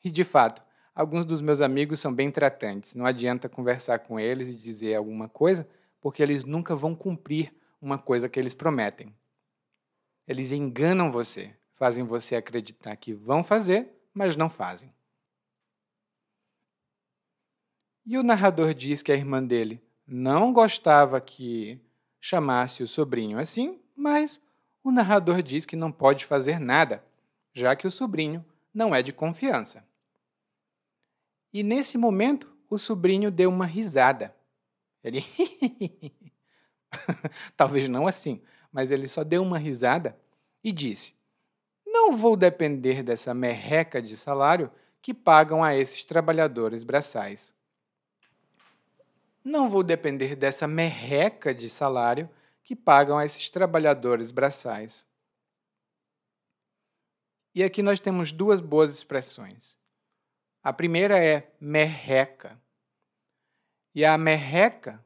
e 0.04 0.12
de 0.12 0.24
fato, 0.24 0.62
alguns 0.94 1.26
dos 1.26 1.42
meus 1.42 1.62
amigos 1.62 2.00
são 2.00 2.14
bem 2.14 2.30
tratantes. 2.30 2.96
Não 2.96 3.06
adianta 3.06 3.50
conversar 3.50 4.00
com 4.00 4.20
eles 4.20 4.50
e 4.50 4.56
dizer 4.56 4.96
alguma 4.96 5.30
coisa, 5.30 5.68
porque 6.02 6.22
eles 6.22 6.44
nunca 6.44 6.76
vão 6.76 6.96
cumprir 6.96 7.54
uma 7.82 7.98
coisa 7.98 8.30
que 8.30 8.40
eles 8.40 8.54
prometem. 8.54 9.14
Eles 10.28 10.52
enganam 10.52 11.12
você, 11.12 11.56
fazem 11.76 12.04
você 12.04 12.36
acreditar 12.36 12.96
que 12.96 13.14
vão 13.14 13.44
fazer, 13.44 13.90
mas 14.14 14.36
não 14.36 14.50
fazem. 14.50 14.94
E 18.06 18.18
o 18.18 18.24
narrador 18.24 18.74
diz 18.74 19.02
que 19.02 19.12
a 19.12 19.16
irmã 19.16 19.44
dele 19.44 19.82
não 20.08 20.54
gostava 20.54 21.20
que 21.20 21.80
chamasse 22.20 22.84
o 22.84 22.88
sobrinho 22.88 23.40
assim, 23.40 23.80
mas 23.96 24.42
o 24.84 24.92
narrador 24.92 25.42
diz 25.42 25.66
que 25.66 25.76
não 25.76 25.92
pode 25.92 26.26
fazer 26.26 26.60
nada 26.60 27.04
já 27.56 27.76
que 27.76 27.88
o 27.88 27.92
sobrinho 27.92 28.46
não 28.74 28.94
é 28.94 29.02
de 29.02 29.14
confiança. 29.14 29.88
E 31.54 31.64
nesse 31.64 31.98
momento, 31.98 32.54
o 32.70 32.78
sobrinho 32.78 33.32
deu 33.32 33.50
uma 33.50 33.66
risada. 33.66 34.36
Ele. 35.02 35.24
Talvez 37.56 37.88
não 37.90 38.08
assim, 38.08 38.42
mas 38.72 38.92
ele 38.92 39.08
só 39.08 39.24
deu 39.24 39.42
uma 39.42 39.58
risada 39.58 40.18
e 40.64 40.72
disse: 40.72 41.14
Não 41.86 42.16
vou 42.16 42.36
depender 42.36 43.04
dessa 43.04 43.34
merreca 43.34 44.02
de 44.02 44.18
salário 44.18 44.72
que 45.02 45.14
pagam 45.14 45.64
a 45.64 45.76
esses 45.76 46.04
trabalhadores 46.04 46.84
braçais. 46.84 47.54
Não 49.44 49.70
vou 49.70 49.84
depender 49.84 50.36
dessa 50.36 50.68
merreca 50.68 51.54
de 51.54 51.70
salário 51.70 52.28
que 52.64 52.76
pagam 52.76 53.18
a 53.18 53.26
esses 53.26 53.48
trabalhadores 53.48 54.32
braçais. 54.32 55.06
E 57.54 57.64
aqui 57.64 57.84
nós 57.84 58.00
temos 58.00 58.32
duas 58.32 58.60
boas 58.60 58.92
expressões. 58.92 59.78
A 60.64 60.74
primeira 60.74 61.24
é 61.24 61.54
merreca. 61.62 62.60
E 63.94 64.04
a 64.04 64.18
merreca 64.18 65.00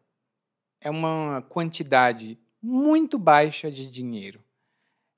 é 0.82 0.90
uma 0.90 1.42
quantidade 1.50 2.40
muito 2.62 3.18
baixa 3.18 3.72
de 3.72 3.88
dinheiro. 3.90 4.44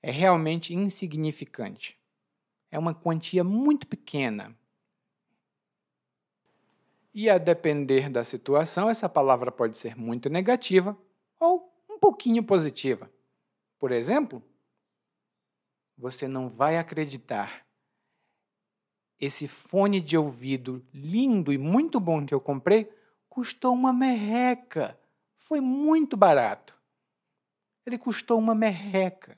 É 0.02 0.12
realmente 0.12 0.74
insignificante. 0.74 1.97
É 2.69 2.80
uma 2.80 2.93
quantia 2.93 3.43
muito 3.43 3.86
pequena. 3.86 4.56
E 7.13 7.30
a 7.30 7.38
depender 7.38 8.10
da 8.10 8.24
situação, 8.24 8.89
essa 8.89 9.10
palavra 9.10 9.52
pode 9.52 9.78
ser 9.78 9.97
muito 9.97 10.30
negativa 10.30 10.97
ou 11.39 11.71
um 11.89 12.00
pouquinho 12.00 12.43
positiva. 12.43 13.12
Por 13.78 13.91
exemplo, 13.91 14.41
você 15.97 16.28
não 16.28 16.50
vai 16.50 16.78
acreditar. 16.78 17.65
Esse 19.19 19.47
fone 19.47 20.00
de 20.00 20.17
ouvido 20.17 20.84
lindo 20.93 21.52
e 21.52 21.58
muito 21.58 22.00
bom 22.00 22.26
que 22.26 22.34
eu 22.34 22.39
comprei 22.39 22.89
custou 23.30 23.74
uma 23.74 23.91
merreca. 23.93 24.97
Foi 25.41 25.60
muito 25.60 26.15
barato. 26.15 26.75
Ele 27.86 27.97
custou 27.97 28.39
uma 28.39 28.56
merreca. 28.56 29.38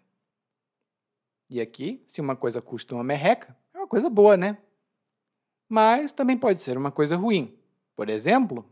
E 1.50 1.60
aqui, 1.62 2.04
se 2.08 2.22
uma 2.22 2.36
coisa 2.36 2.62
custa 2.62 2.96
uma 2.96 3.04
merreca, 3.04 3.56
é 3.74 3.78
uma 3.78 3.88
coisa 3.88 4.10
boa, 4.10 4.38
né? 4.38 4.58
Mas 5.68 6.12
também 6.12 6.38
pode 6.38 6.62
ser 6.62 6.78
uma 6.78 6.92
coisa 6.92 7.16
ruim. 7.16 7.58
Por 7.96 8.10
exemplo, 8.10 8.66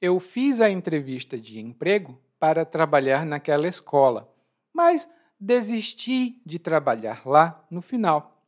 eu 0.00 0.18
fiz 0.20 0.60
a 0.60 0.68
entrevista 0.68 1.38
de 1.38 1.60
emprego 1.60 2.20
para 2.38 2.64
trabalhar 2.64 3.24
naquela 3.24 3.66
escola, 3.66 4.32
mas 4.72 5.08
desisti 5.38 6.40
de 6.44 6.58
trabalhar 6.58 7.26
lá 7.26 7.64
no 7.70 7.80
final. 7.80 8.42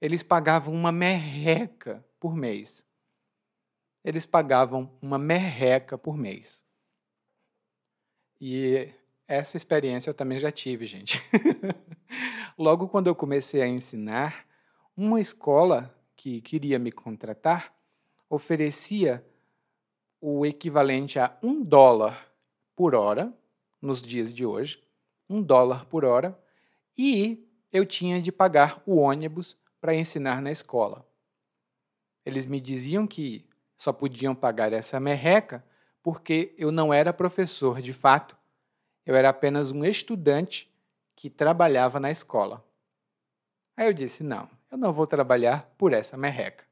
Eles 0.00 0.22
pagavam 0.22 0.74
uma 0.74 0.90
merreca 0.92 2.04
por 2.18 2.34
mês. 2.34 2.84
Eles 4.04 4.26
pagavam 4.26 4.90
uma 5.00 5.18
merreca 5.18 5.96
por 5.96 6.16
mês. 6.16 6.62
E 8.40 8.92
essa 9.26 9.56
experiência 9.56 10.10
eu 10.10 10.14
também 10.14 10.38
já 10.38 10.52
tive, 10.52 10.86
gente. 10.86 11.20
Logo 12.58 12.88
quando 12.88 13.06
eu 13.06 13.14
comecei 13.14 13.62
a 13.62 13.66
ensinar, 13.66 14.46
uma 14.96 15.20
escola 15.20 15.92
que 16.14 16.40
queria 16.40 16.78
me 16.78 16.92
contratar 16.92 17.74
oferecia 18.28 19.24
o 20.20 20.44
equivalente 20.46 21.18
a 21.18 21.36
um 21.42 21.62
dólar 21.62 22.30
por 22.74 22.94
hora, 22.94 23.32
nos 23.80 24.00
dias 24.00 24.34
de 24.34 24.44
hoje, 24.44 24.82
um 25.28 25.42
dólar 25.42 25.86
por 25.86 26.04
hora, 26.04 26.38
e 26.96 27.46
eu 27.72 27.84
tinha 27.84 28.20
de 28.20 28.32
pagar 28.32 28.82
o 28.86 28.96
ônibus 28.96 29.56
para 29.80 29.94
ensinar 29.94 30.40
na 30.40 30.50
escola. 30.50 31.06
Eles 32.24 32.46
me 32.46 32.60
diziam 32.60 33.06
que 33.06 33.46
só 33.76 33.92
podiam 33.92 34.34
pagar 34.34 34.72
essa 34.72 34.98
merreca 34.98 35.64
porque 36.02 36.54
eu 36.58 36.70
não 36.70 36.92
era 36.92 37.12
professor 37.12 37.80
de 37.80 37.92
fato, 37.92 38.36
eu 39.06 39.16
era 39.16 39.30
apenas 39.30 39.70
um 39.70 39.84
estudante 39.84 40.70
que 41.16 41.30
trabalhava 41.30 41.98
na 41.98 42.10
escola. 42.10 42.64
Aí 43.76 43.86
eu 43.86 43.92
disse: 43.92 44.22
não, 44.22 44.48
eu 44.70 44.76
não 44.76 44.92
vou 44.92 45.06
trabalhar 45.06 45.72
por 45.78 45.92
essa 45.92 46.16
merreca. 46.16 46.64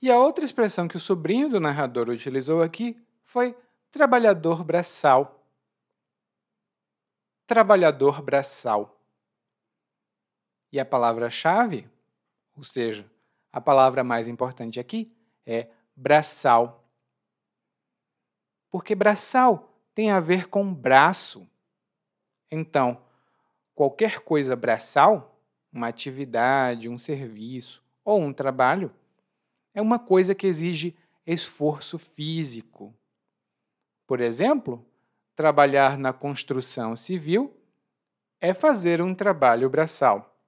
E 0.00 0.10
a 0.10 0.18
outra 0.18 0.44
expressão 0.44 0.86
que 0.86 0.96
o 0.96 1.00
sobrinho 1.00 1.48
do 1.48 1.60
narrador 1.60 2.08
utilizou 2.08 2.62
aqui 2.62 3.00
foi 3.24 3.56
trabalhador 3.90 4.62
braçal. 4.62 5.44
Trabalhador 7.46 8.22
braçal. 8.22 9.00
E 10.70 10.78
a 10.78 10.84
palavra-chave, 10.84 11.88
ou 12.56 12.62
seja, 12.62 13.10
a 13.58 13.60
palavra 13.60 14.04
mais 14.04 14.28
importante 14.28 14.78
aqui, 14.78 15.12
é 15.44 15.66
braçal. 15.94 16.88
Porque 18.70 18.94
braçal 18.94 19.76
tem 19.96 20.12
a 20.12 20.20
ver 20.20 20.48
com 20.48 20.72
braço. 20.72 21.44
Então, 22.50 23.02
qualquer 23.74 24.20
coisa 24.20 24.54
braçal, 24.54 25.42
uma 25.72 25.88
atividade, 25.88 26.88
um 26.88 26.96
serviço 26.96 27.82
ou 28.04 28.20
um 28.20 28.32
trabalho, 28.32 28.94
é 29.74 29.82
uma 29.82 29.98
coisa 29.98 30.36
que 30.36 30.46
exige 30.46 30.96
esforço 31.26 31.98
físico. 31.98 32.94
Por 34.06 34.20
exemplo, 34.20 34.86
trabalhar 35.34 35.98
na 35.98 36.12
construção 36.12 36.94
civil 36.94 37.52
é 38.40 38.54
fazer 38.54 39.02
um 39.02 39.16
trabalho 39.16 39.68
braçal. 39.68 40.40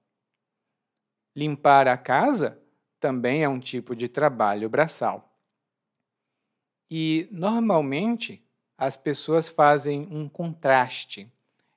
Limpar 1.35 1.89
a 1.89 1.97
casa 1.97 2.60
também 3.01 3.43
é 3.43 3.49
um 3.49 3.59
tipo 3.59 3.95
de 3.95 4.07
trabalho 4.07 4.69
braçal. 4.69 5.27
E, 6.89 7.27
normalmente, 7.31 8.45
as 8.77 8.95
pessoas 8.95 9.49
fazem 9.49 10.07
um 10.11 10.29
contraste 10.29 11.29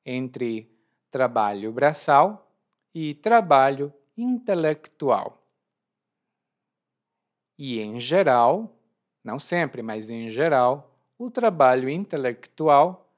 entre 0.04 0.70
trabalho 1.10 1.72
braçal 1.72 2.54
e 2.94 3.14
trabalho 3.14 3.92
intelectual. 4.16 5.42
E, 7.58 7.80
em 7.80 7.98
geral, 7.98 8.76
não 9.22 9.40
sempre, 9.40 9.80
mas 9.80 10.10
em 10.10 10.28
geral, 10.28 10.94
o 11.16 11.30
trabalho 11.30 11.88
intelectual 11.88 13.10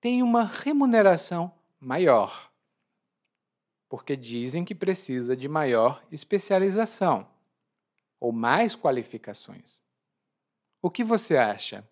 tem 0.00 0.22
uma 0.22 0.44
remuneração 0.44 1.52
maior, 1.78 2.50
porque 3.88 4.16
dizem 4.16 4.64
que 4.64 4.74
precisa 4.74 5.36
de 5.36 5.48
maior 5.48 6.02
especialização 6.10 7.31
ou 8.22 8.30
mais 8.30 8.76
qualificações. 8.76 9.82
O 10.80 10.88
que 10.88 11.02
você 11.02 11.36
acha? 11.36 11.84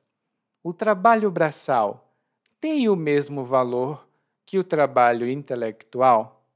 O 0.62 0.72
trabalho 0.72 1.28
braçal 1.28 2.14
tem 2.60 2.88
o 2.88 2.94
mesmo 2.94 3.44
valor 3.44 4.08
que 4.46 4.56
o 4.56 4.62
trabalho 4.62 5.28
intelectual? 5.28 6.46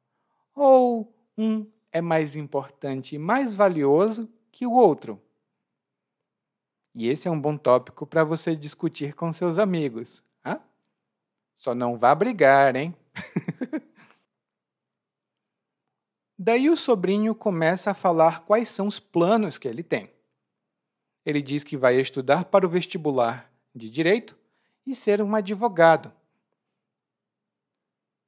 Ou 0.55 1.13
um 1.37 1.67
é 1.91 2.01
mais 2.01 2.37
importante 2.37 3.17
e 3.17 3.19
mais 3.19 3.53
valioso 3.53 4.33
que 4.53 4.65
o 4.65 4.71
outro? 4.71 5.21
E 6.95 7.09
esse 7.09 7.27
é 7.27 7.31
um 7.31 7.41
bom 7.41 7.57
tópico 7.57 8.07
para 8.07 8.23
você 8.23 8.55
discutir 8.55 9.13
com 9.13 9.33
seus 9.33 9.59
amigos. 9.59 10.23
Hein? 10.47 10.61
Só 11.57 11.75
não 11.75 11.99
vá 11.99 12.15
brigar, 12.15 12.77
hein? 12.77 12.95
Daí 16.39 16.69
o 16.69 16.77
sobrinho 16.77 17.35
começa 17.35 17.93
a 17.93 17.95
falar 17.95 18.45
quais 18.45 18.69
são 18.69 18.87
os 18.87 18.99
planos 18.99 19.57
que 19.57 19.69
ele 19.69 19.83
tem. 19.83 20.11
Ele 21.25 21.41
diz 21.41 21.63
que 21.63 21.77
vai 21.77 22.01
estudar 22.01 22.45
para 22.45 22.67
o 22.67 22.69
vestibular 22.69 23.51
de 23.75 23.89
direito 23.89 24.37
e 24.87 24.95
ser 24.95 25.23
um 25.23 25.35
advogado. 25.35 26.13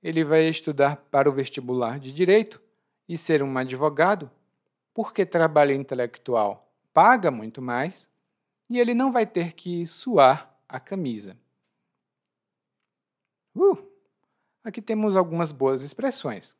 Ele 0.02 0.24
vai 0.24 0.48
estudar 0.48 0.96
para 1.10 1.28
o 1.28 1.32
vestibular 1.32 1.98
de 1.98 2.12
direito 2.12 2.60
e 3.08 3.18
ser 3.18 3.42
um 3.42 3.58
advogado 3.58 4.30
porque 4.94 5.26
trabalho 5.26 5.72
intelectual 5.72 6.66
paga 6.94 7.30
muito 7.30 7.60
mais 7.60 8.08
e 8.70 8.80
ele 8.80 8.94
não 8.94 9.12
vai 9.12 9.26
ter 9.26 9.52
que 9.52 9.86
suar 9.86 10.58
a 10.66 10.80
camisa. 10.80 11.36
Uh, 13.54 13.76
aqui 14.64 14.80
temos 14.80 15.14
algumas 15.14 15.52
boas 15.52 15.82
expressões. 15.82 16.56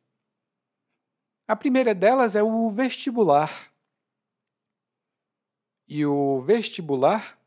A 1.47 1.55
primeira 1.55 1.95
delas 1.95 2.35
é 2.35 2.43
o 2.43 2.69
vestibular. 2.69 3.71
E 5.87 6.05
o 6.05 6.41
vestibular 6.41 7.39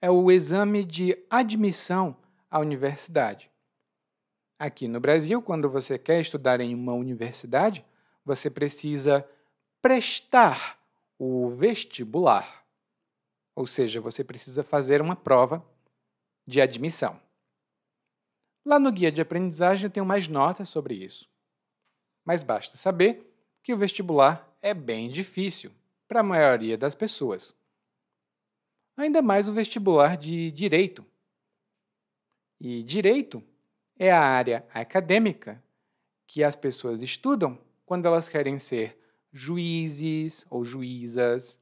é 0.00 0.10
o 0.10 0.28
exame 0.30 0.84
de 0.84 1.16
admissão 1.30 2.16
à 2.50 2.58
universidade. 2.58 3.48
Aqui 4.58 4.88
no 4.88 4.98
Brasil, 4.98 5.40
quando 5.40 5.70
você 5.70 5.96
quer 5.96 6.20
estudar 6.20 6.60
em 6.60 6.74
uma 6.74 6.94
universidade, 6.94 7.84
você 8.24 8.50
precisa 8.50 9.24
prestar 9.80 10.76
o 11.16 11.50
vestibular. 11.50 12.66
Ou 13.54 13.68
seja, 13.68 14.00
você 14.00 14.24
precisa 14.24 14.64
fazer 14.64 15.00
uma 15.00 15.14
prova 15.14 15.64
de 16.44 16.60
admissão. 16.60 17.20
Lá 18.64 18.80
no 18.80 18.90
guia 18.90 19.12
de 19.12 19.20
aprendizagem 19.20 19.84
eu 19.84 19.90
tenho 19.90 20.06
mais 20.06 20.26
notas 20.26 20.68
sobre 20.68 20.94
isso. 20.94 21.28
Mas 22.24 22.42
basta 22.42 22.76
saber 22.76 23.33
que 23.64 23.72
o 23.72 23.78
vestibular 23.78 24.46
é 24.60 24.74
bem 24.74 25.08
difícil 25.08 25.72
para 26.06 26.20
a 26.20 26.22
maioria 26.22 26.76
das 26.76 26.94
pessoas. 26.94 27.54
Ainda 28.94 29.22
mais 29.22 29.48
o 29.48 29.54
vestibular 29.54 30.18
de 30.18 30.50
direito. 30.50 31.04
E 32.60 32.82
direito 32.82 33.42
é 33.98 34.12
a 34.12 34.20
área 34.20 34.66
acadêmica 34.72 35.64
que 36.26 36.44
as 36.44 36.54
pessoas 36.54 37.02
estudam 37.02 37.58
quando 37.86 38.06
elas 38.06 38.28
querem 38.28 38.58
ser 38.58 38.98
juízes 39.32 40.46
ou 40.50 40.62
juízas, 40.62 41.58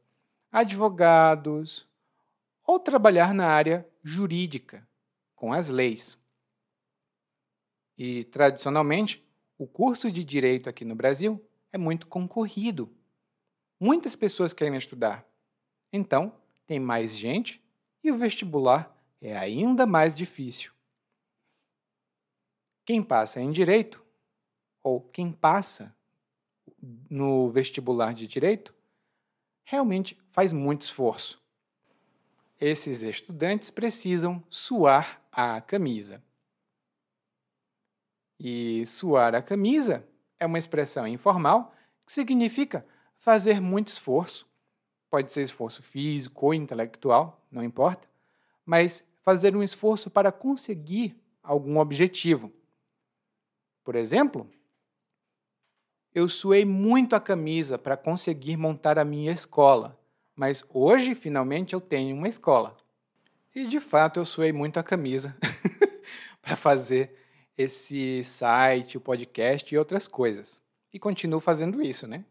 advogados 0.50 1.86
ou 2.64 2.80
trabalhar 2.80 3.32
na 3.32 3.46
área 3.46 3.88
jurídica, 4.02 4.86
com 5.36 5.52
as 5.52 5.68
leis. 5.68 6.18
E, 7.96 8.24
tradicionalmente, 8.24 9.24
o 9.56 9.68
curso 9.68 10.10
de 10.10 10.24
direito 10.24 10.68
aqui 10.68 10.84
no 10.84 10.96
Brasil 10.96 11.40
é 11.72 11.78
muito 11.78 12.06
concorrido. 12.06 12.90
Muitas 13.80 14.14
pessoas 14.14 14.52
querem 14.52 14.76
estudar. 14.76 15.26
Então, 15.92 16.32
tem 16.66 16.78
mais 16.78 17.16
gente 17.16 17.60
e 18.04 18.12
o 18.12 18.16
vestibular 18.16 18.96
é 19.20 19.36
ainda 19.36 19.86
mais 19.86 20.14
difícil. 20.14 20.72
Quem 22.84 23.02
passa 23.02 23.40
em 23.40 23.50
direito, 23.50 24.04
ou 24.82 25.00
quem 25.00 25.32
passa 25.32 25.94
no 27.08 27.48
vestibular 27.50 28.12
de 28.12 28.26
direito, 28.26 28.74
realmente 29.64 30.18
faz 30.32 30.52
muito 30.52 30.82
esforço. 30.82 31.40
Esses 32.60 33.02
estudantes 33.02 33.70
precisam 33.70 34.42
suar 34.48 35.22
a 35.30 35.60
camisa. 35.60 36.22
E 38.38 38.84
suar 38.86 39.34
a 39.34 39.42
camisa 39.42 40.06
é 40.42 40.46
uma 40.46 40.58
expressão 40.58 41.06
informal 41.06 41.72
que 42.04 42.12
significa 42.12 42.84
fazer 43.16 43.60
muito 43.60 43.88
esforço. 43.88 44.50
Pode 45.08 45.32
ser 45.32 45.42
esforço 45.42 45.82
físico 45.82 46.46
ou 46.46 46.54
intelectual, 46.54 47.40
não 47.50 47.62
importa, 47.62 48.08
mas 48.66 49.04
fazer 49.22 49.54
um 49.54 49.62
esforço 49.62 50.10
para 50.10 50.32
conseguir 50.32 51.16
algum 51.42 51.78
objetivo. 51.78 52.52
Por 53.84 53.94
exemplo, 53.94 54.50
eu 56.12 56.28
suei 56.28 56.64
muito 56.64 57.14
a 57.14 57.20
camisa 57.20 57.78
para 57.78 57.96
conseguir 57.96 58.56
montar 58.56 58.98
a 58.98 59.04
minha 59.04 59.30
escola, 59.30 59.96
mas 60.34 60.64
hoje 60.68 61.14
finalmente 61.14 61.72
eu 61.72 61.80
tenho 61.80 62.16
uma 62.16 62.28
escola. 62.28 62.76
E 63.54 63.66
de 63.66 63.78
fato 63.78 64.18
eu 64.18 64.24
suei 64.24 64.52
muito 64.52 64.80
a 64.80 64.82
camisa 64.82 65.36
para 66.42 66.56
fazer 66.56 67.21
esse 67.56 68.22
site, 68.24 68.96
o 68.96 69.00
podcast 69.00 69.74
e 69.74 69.78
outras 69.78 70.08
coisas. 70.08 70.60
E 70.92 70.98
continuo 70.98 71.40
fazendo 71.40 71.82
isso, 71.82 72.06
né? 72.06 72.24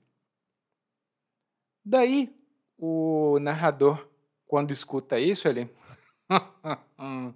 Daí, 1.84 2.34
o 2.78 3.40
narrador, 3.40 4.08
quando 4.46 4.72
escuta 4.72 5.20
isso, 5.20 5.48
ele. 5.48 5.70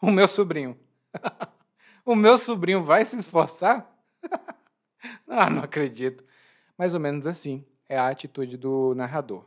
o 0.00 0.10
meu 0.10 0.28
sobrinho. 0.28 0.78
o 2.04 2.14
meu 2.14 2.38
sobrinho 2.38 2.84
vai 2.84 3.04
se 3.04 3.16
esforçar? 3.16 3.90
ah, 5.26 5.50
não 5.50 5.62
acredito. 5.62 6.24
Mais 6.78 6.94
ou 6.94 7.00
menos 7.00 7.26
assim 7.26 7.64
é 7.88 7.98
a 7.98 8.08
atitude 8.08 8.56
do 8.56 8.94
narrador. 8.94 9.44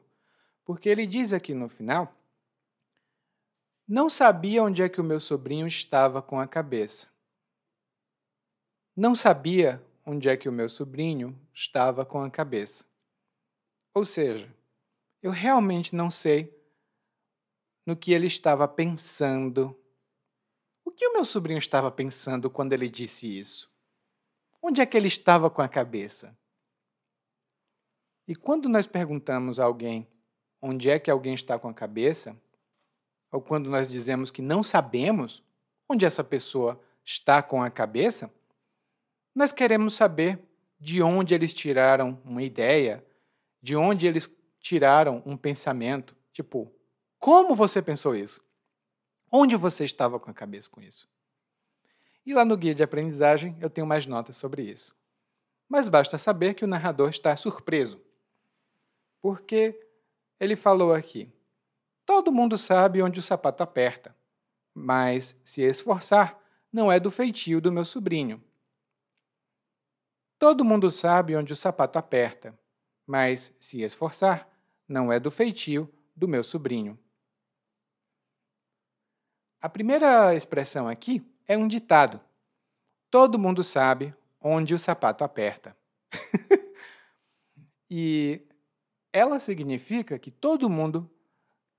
Porque 0.65 0.89
ele 0.89 1.07
diz 1.07 1.31
aqui 1.31 1.53
no 1.53 1.69
final 1.69 2.13
não 3.87 4.09
sabia 4.09 4.63
onde 4.63 4.81
é 4.81 4.87
que 4.87 5.01
o 5.01 5.03
meu 5.03 5.19
sobrinho 5.19 5.67
estava 5.67 6.21
com 6.21 6.39
a 6.39 6.47
cabeça. 6.47 7.07
Não 8.95 9.15
sabia 9.15 9.83
onde 10.05 10.29
é 10.29 10.37
que 10.37 10.47
o 10.47 10.51
meu 10.51 10.69
sobrinho 10.69 11.39
estava 11.53 12.05
com 12.05 12.21
a 12.21 12.29
cabeça. 12.29 12.85
Ou 13.93 14.05
seja, 14.05 14.53
eu 15.21 15.31
realmente 15.31 15.95
não 15.95 16.11
sei 16.11 16.53
no 17.85 17.95
que 17.95 18.13
ele 18.13 18.27
estava 18.27 18.67
pensando. 18.67 19.75
O 20.85 20.91
que 20.91 21.07
o 21.07 21.13
meu 21.13 21.25
sobrinho 21.25 21.57
estava 21.57 21.91
pensando 21.91 22.49
quando 22.49 22.73
ele 22.73 22.87
disse 22.87 23.39
isso? 23.39 23.71
Onde 24.61 24.81
é 24.81 24.85
que 24.85 24.95
ele 24.95 25.07
estava 25.07 25.49
com 25.49 25.61
a 25.61 25.67
cabeça? 25.67 26.37
E 28.27 28.35
quando 28.35 28.69
nós 28.69 28.87
perguntamos 28.87 29.59
a 29.59 29.65
alguém 29.65 30.07
onde 30.61 30.89
é 30.89 30.97
que 30.97 31.11
alguém 31.11 31.33
está 31.33 31.59
com 31.59 31.67
a 31.67 31.73
cabeça, 31.73 32.39
ou 33.31 33.41
quando 33.41 33.69
nós 33.69 33.89
dizemos 33.89 34.31
que 34.31 34.41
não 34.41 34.63
sabemos 34.63 35.43
onde 35.89 36.05
essa 36.05 36.23
pessoa 36.23 36.81
está 37.03 37.43
com 37.43 37.61
a 37.61 37.69
cabeça, 37.69 38.31
nós 39.33 39.51
queremos 39.51 39.95
saber 39.95 40.39
de 40.79 41.01
onde 41.01 41.33
eles 41.33 41.53
tiraram 41.53 42.19
uma 42.23 42.43
ideia, 42.43 43.03
de 43.61 43.75
onde 43.75 44.05
eles 44.05 44.29
tiraram 44.59 45.23
um 45.25 45.37
pensamento. 45.37 46.15
Tipo, 46.31 46.71
como 47.19 47.55
você 47.55 47.81
pensou 47.81 48.15
isso? 48.15 48.43
Onde 49.31 49.55
você 49.55 49.85
estava 49.85 50.19
com 50.19 50.29
a 50.29 50.33
cabeça 50.33 50.69
com 50.69 50.81
isso? 50.81 51.07
E 52.25 52.33
lá 52.33 52.45
no 52.45 52.55
guia 52.55 52.75
de 52.75 52.83
aprendizagem 52.83 53.55
eu 53.59 53.69
tenho 53.69 53.87
mais 53.87 54.05
notas 54.05 54.37
sobre 54.37 54.63
isso. 54.63 54.95
Mas 55.67 55.89
basta 55.89 56.17
saber 56.17 56.53
que 56.53 56.63
o 56.63 56.67
narrador 56.67 57.09
está 57.09 57.35
surpreso. 57.35 58.01
Porque 59.21 59.79
ele 60.39 60.55
falou 60.55 60.93
aqui: 60.93 61.31
Todo 62.05 62.31
mundo 62.31 62.57
sabe 62.57 63.01
onde 63.01 63.19
o 63.19 63.23
sapato 63.23 63.63
aperta, 63.63 64.15
mas 64.73 65.35
se 65.45 65.61
esforçar, 65.61 66.37
não 66.71 66.91
é 66.91 66.99
do 66.99 67.09
feitio 67.09 67.61
do 67.61 67.71
meu 67.71 67.85
sobrinho. 67.85 68.43
Todo 70.43 70.65
mundo 70.65 70.89
sabe 70.89 71.37
onde 71.37 71.53
o 71.53 71.55
sapato 71.55 71.97
aperta, 71.97 72.53
mas 73.07 73.55
se 73.61 73.81
esforçar, 73.81 74.45
não 74.85 75.09
é 75.09 75.17
do 75.17 75.31
feitio 75.31 75.89
do 76.13 76.27
meu 76.27 76.43
sobrinho. 76.43 76.99
A 79.61 79.69
primeira 79.69 80.35
expressão 80.35 80.89
aqui 80.89 81.25
é 81.47 81.57
um 81.57 81.65
ditado. 81.65 82.19
Todo 83.09 83.39
mundo 83.39 83.63
sabe 83.63 84.13
onde 84.41 84.75
o 84.75 84.79
sapato 84.79 85.23
aperta. 85.23 85.77
e 87.89 88.41
ela 89.13 89.39
significa 89.39 90.19
que 90.19 90.29
todo 90.29 90.69
mundo 90.69 91.09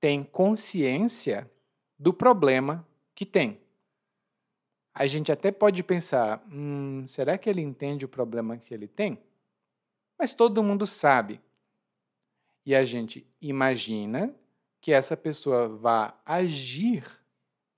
tem 0.00 0.22
consciência 0.22 1.52
do 1.98 2.14
problema 2.14 2.88
que 3.14 3.26
tem. 3.26 3.60
A 4.94 5.08
gente 5.08 5.32
até 5.32 5.50
pode 5.50 5.82
pensar: 5.82 6.40
hum, 6.50 7.04
será 7.06 7.36
que 7.36 7.50
ele 7.50 7.60
entende 7.60 8.04
o 8.04 8.08
problema 8.08 8.56
que 8.56 8.72
ele 8.72 8.86
tem? 8.86 9.18
Mas 10.16 10.32
todo 10.32 10.62
mundo 10.62 10.86
sabe. 10.86 11.40
E 12.64 12.74
a 12.74 12.84
gente 12.84 13.26
imagina 13.40 14.34
que 14.80 14.92
essa 14.92 15.16
pessoa 15.16 15.68
vá 15.68 16.14
agir, 16.24 17.04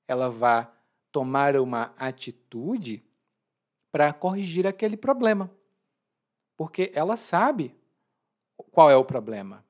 ela 0.07 0.29
vá 0.29 0.71
tomar 1.11 1.57
uma 1.57 1.95
atitude 1.97 3.03
para 3.91 4.13
corrigir 4.13 4.67
aquele 4.67 4.97
problema. 4.97 5.51
Porque 6.57 6.93
ela 6.95 7.17
sabe 7.17 7.75
qual 8.71 8.91
é 8.91 8.97
o 8.97 9.05
problema. 9.05 9.65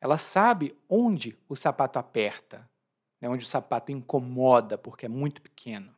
Ela 0.00 0.16
sabe 0.16 0.74
onde 0.88 1.38
o 1.48 1.54
sapato 1.54 1.98
aperta, 1.98 2.68
né, 3.20 3.28
onde 3.28 3.44
o 3.44 3.48
sapato 3.48 3.92
incomoda, 3.92 4.78
porque 4.78 5.04
é 5.04 5.08
muito 5.08 5.42
pequeno. 5.42 5.94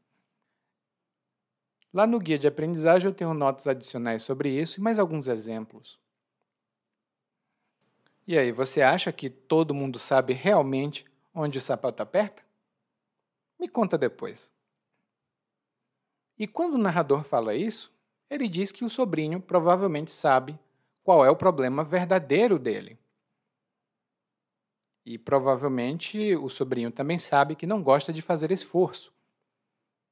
Lá 1.93 2.07
no 2.07 2.19
guia 2.19 2.39
de 2.39 2.47
aprendizagem 2.47 3.09
eu 3.09 3.15
tenho 3.15 3.35
notas 3.35 3.67
adicionais 3.67 4.23
sobre 4.23 4.49
isso 4.49 4.81
e 4.81 4.83
mais 4.83 4.99
alguns 4.99 5.29
exemplos. 5.29 6.01
E 8.27 8.39
aí, 8.39 8.53
você 8.53 8.81
acha 8.81 9.13
que 9.13 9.29
todo 9.29 9.75
mundo 9.75 9.99
sabe 9.99 10.33
realmente 10.33 11.05
onde 11.35 11.59
o 11.59 11.61
sapato 11.61 12.03
aperta? 12.03 12.43
Me 13.59 13.69
conta 13.69 13.99
depois. 13.99 14.51
E 16.39 16.47
quando 16.47 16.75
o 16.75 16.79
narrador 16.79 17.25
fala 17.25 17.55
isso, 17.55 17.93
ele 18.31 18.49
diz 18.49 18.73
que 18.73 18.85
o 18.85 18.91
sobrinho 18.91 19.41
provavelmente 19.41 20.11
sabe 20.11 20.59
qual 21.05 21.25
é 21.25 21.31
o 21.31 21.37
problema 21.37 21.85
verdadeiro 21.85 22.59
dele. 22.59 22.99
E 25.05 25.19
provavelmente 25.19 26.35
o 26.37 26.49
sobrinho 26.49 26.91
também 26.91 27.19
sabe 27.19 27.57
que 27.57 27.67
não 27.67 27.83
gosta 27.83 28.13
de 28.13 28.23
fazer 28.23 28.53
esforço, 28.53 29.13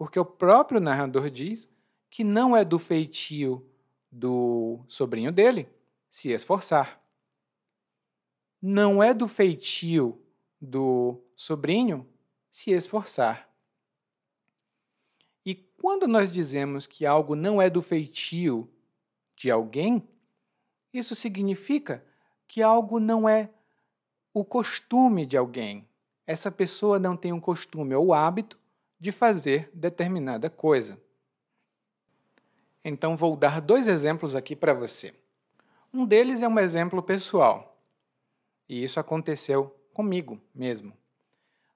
porque 0.00 0.18
o 0.18 0.24
próprio 0.24 0.80
narrador 0.80 1.28
diz 1.28 1.68
que 2.08 2.24
não 2.24 2.56
é 2.56 2.64
do 2.64 2.78
feitio 2.78 3.70
do 4.10 4.80
sobrinho 4.88 5.30
dele 5.30 5.68
se 6.10 6.30
esforçar. 6.30 7.04
Não 8.62 9.02
é 9.02 9.12
do 9.12 9.28
feitio 9.28 10.18
do 10.58 11.20
sobrinho 11.36 12.08
se 12.50 12.70
esforçar. 12.70 13.46
E 15.44 15.54
quando 15.54 16.08
nós 16.08 16.32
dizemos 16.32 16.86
que 16.86 17.04
algo 17.04 17.36
não 17.36 17.60
é 17.60 17.68
do 17.68 17.82
feitio 17.82 18.72
de 19.36 19.50
alguém, 19.50 20.08
isso 20.94 21.14
significa 21.14 22.02
que 22.48 22.62
algo 22.62 22.98
não 22.98 23.28
é 23.28 23.50
o 24.32 24.46
costume 24.46 25.26
de 25.26 25.36
alguém. 25.36 25.86
Essa 26.26 26.50
pessoa 26.50 26.98
não 26.98 27.18
tem 27.18 27.34
um 27.34 27.40
costume 27.40 27.94
ou 27.94 28.14
hábito 28.14 28.58
de 29.00 29.10
fazer 29.10 29.70
determinada 29.72 30.50
coisa. 30.50 31.00
Então, 32.84 33.16
vou 33.16 33.34
dar 33.34 33.60
dois 33.60 33.88
exemplos 33.88 34.34
aqui 34.34 34.54
para 34.54 34.74
você. 34.74 35.14
Um 35.92 36.04
deles 36.04 36.42
é 36.42 36.48
um 36.48 36.58
exemplo 36.58 37.02
pessoal. 37.02 37.78
E 38.68 38.84
isso 38.84 39.00
aconteceu 39.00 39.74
comigo 39.92 40.40
mesmo. 40.54 40.92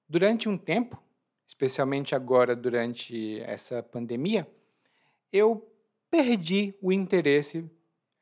Durante 0.09 0.49
um 0.49 0.57
tempo, 0.57 1.03
especialmente 1.47 2.15
agora 2.15 2.55
durante 2.55 3.41
essa 3.41 3.83
pandemia, 3.83 4.47
eu 5.33 5.69
perdi 6.11 6.75
o 6.81 6.93
interesse 6.93 7.69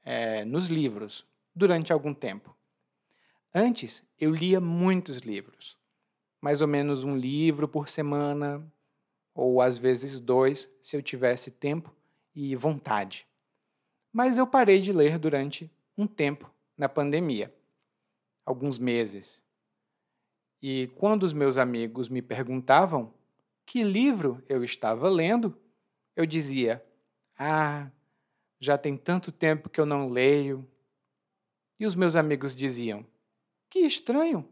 é, 0.04 0.44
nos 0.44 0.66
livros 0.66 1.26
durante 1.54 1.92
algum 1.92 2.14
tempo. 2.14 2.56
Antes, 3.54 4.02
eu 4.18 4.30
lia 4.30 4.60
muitos 4.60 5.18
livros, 5.18 5.76
mais 6.40 6.62
ou 6.62 6.66
menos 6.66 7.04
um 7.04 7.14
livro 7.14 7.68
por 7.68 7.88
semana, 7.88 8.66
ou 9.34 9.60
às 9.60 9.78
vezes 9.78 10.20
dois, 10.20 10.68
se 10.82 10.96
eu 10.96 11.02
tivesse 11.02 11.50
tempo 11.50 11.94
e 12.34 12.54
vontade. 12.56 13.26
Mas 14.12 14.36
eu 14.36 14.46
parei 14.46 14.80
de 14.80 14.92
ler 14.92 15.18
durante 15.18 15.70
um 15.96 16.06
tempo 16.06 16.50
na 16.76 16.88
pandemia 16.88 17.52
alguns 18.44 18.78
meses. 18.78 19.42
E 20.60 20.88
quando 20.96 21.22
os 21.22 21.32
meus 21.32 21.56
amigos 21.56 22.08
me 22.08 22.20
perguntavam 22.20 23.12
que 23.64 23.82
livro 23.82 24.42
eu 24.48 24.62
estava 24.62 25.08
lendo, 25.08 25.56
eu 26.14 26.26
dizia: 26.26 26.84
Ah, 27.38 27.90
já 28.60 28.76
tem 28.76 28.96
tanto 28.96 29.32
tempo 29.32 29.68
que 29.68 29.80
eu 29.80 29.86
não 29.86 30.08
leio. 30.08 30.66
E 31.80 31.86
os 31.86 31.96
meus 31.96 32.14
amigos 32.14 32.54
diziam: 32.54 33.04
que 33.72 33.80
estranho! 33.80 34.46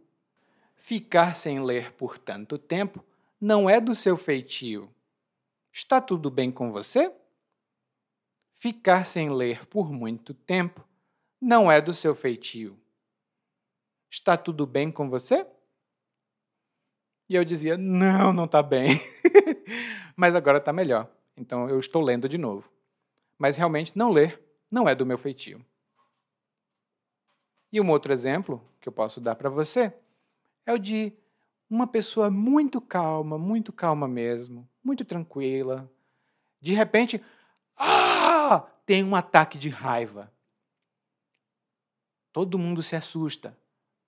Ficar 0.75 1.37
sem 1.37 1.63
ler 1.63 1.93
por 1.93 2.17
tanto 2.17 2.57
tempo 2.57 3.05
não 3.41 3.69
é 3.69 3.81
do 3.81 3.95
seu 3.95 4.17
feitio. 4.17 4.93
Está 5.73 6.01
tudo 6.01 6.31
bem 6.31 6.53
com 6.53 6.71
você? 6.71 7.13
Ficar 8.57 9.07
sem 9.07 9.31
ler 9.31 9.67
por 9.67 9.91
muito 9.91 10.35
tempo 10.35 10.87
não 11.41 11.73
é 11.73 11.81
do 11.81 11.95
seu 11.95 12.15
feitio. 12.15 12.79
Está 14.11 14.37
tudo 14.37 14.67
bem 14.67 14.93
com 14.93 15.09
você? 15.09 15.47
E 17.29 17.35
eu 17.35 17.45
dizia: 17.45 17.79
Não, 17.79 18.33
não 18.33 18.45
está 18.45 18.63
bem. 18.63 19.01
Mas 20.17 20.35
agora 20.35 20.59
está 20.59 20.73
melhor. 20.73 21.11
Então 21.37 21.71
eu 21.71 21.79
estou 21.79 22.03
lendo 22.03 22.29
de 22.29 22.37
novo. 22.37 22.71
mas 23.39 23.57
realmente 23.57 23.97
não 23.97 24.11
ler 24.11 24.39
não 24.71 24.87
é 24.87 24.95
do 24.95 25.07
meu 25.07 25.17
feitio. 25.17 25.65
E 27.73 27.81
um 27.81 27.89
outro 27.89 28.13
exemplo 28.13 28.63
que 28.81 28.89
eu 28.89 28.93
posso 28.93 29.21
dar 29.21 29.35
para 29.35 29.49
você 29.49 29.95
é 30.67 30.73
o 30.73 30.79
de 30.79 31.13
uma 31.71 31.87
pessoa 31.87 32.29
muito 32.29 32.81
calma, 32.81 33.39
muito 33.39 33.73
calma 33.73 34.09
mesmo, 34.09 34.69
muito 34.83 35.05
tranquila. 35.05 35.89
De 36.61 36.75
repente, 36.75 37.23
ah, 37.77 38.67
tem 38.85 39.05
um 39.05 39.15
ataque 39.15 39.57
de 39.57 39.69
raiva. 39.69 40.33
Todo 42.33 42.59
mundo 42.59 42.83
se 42.83 42.97
assusta, 42.97 43.57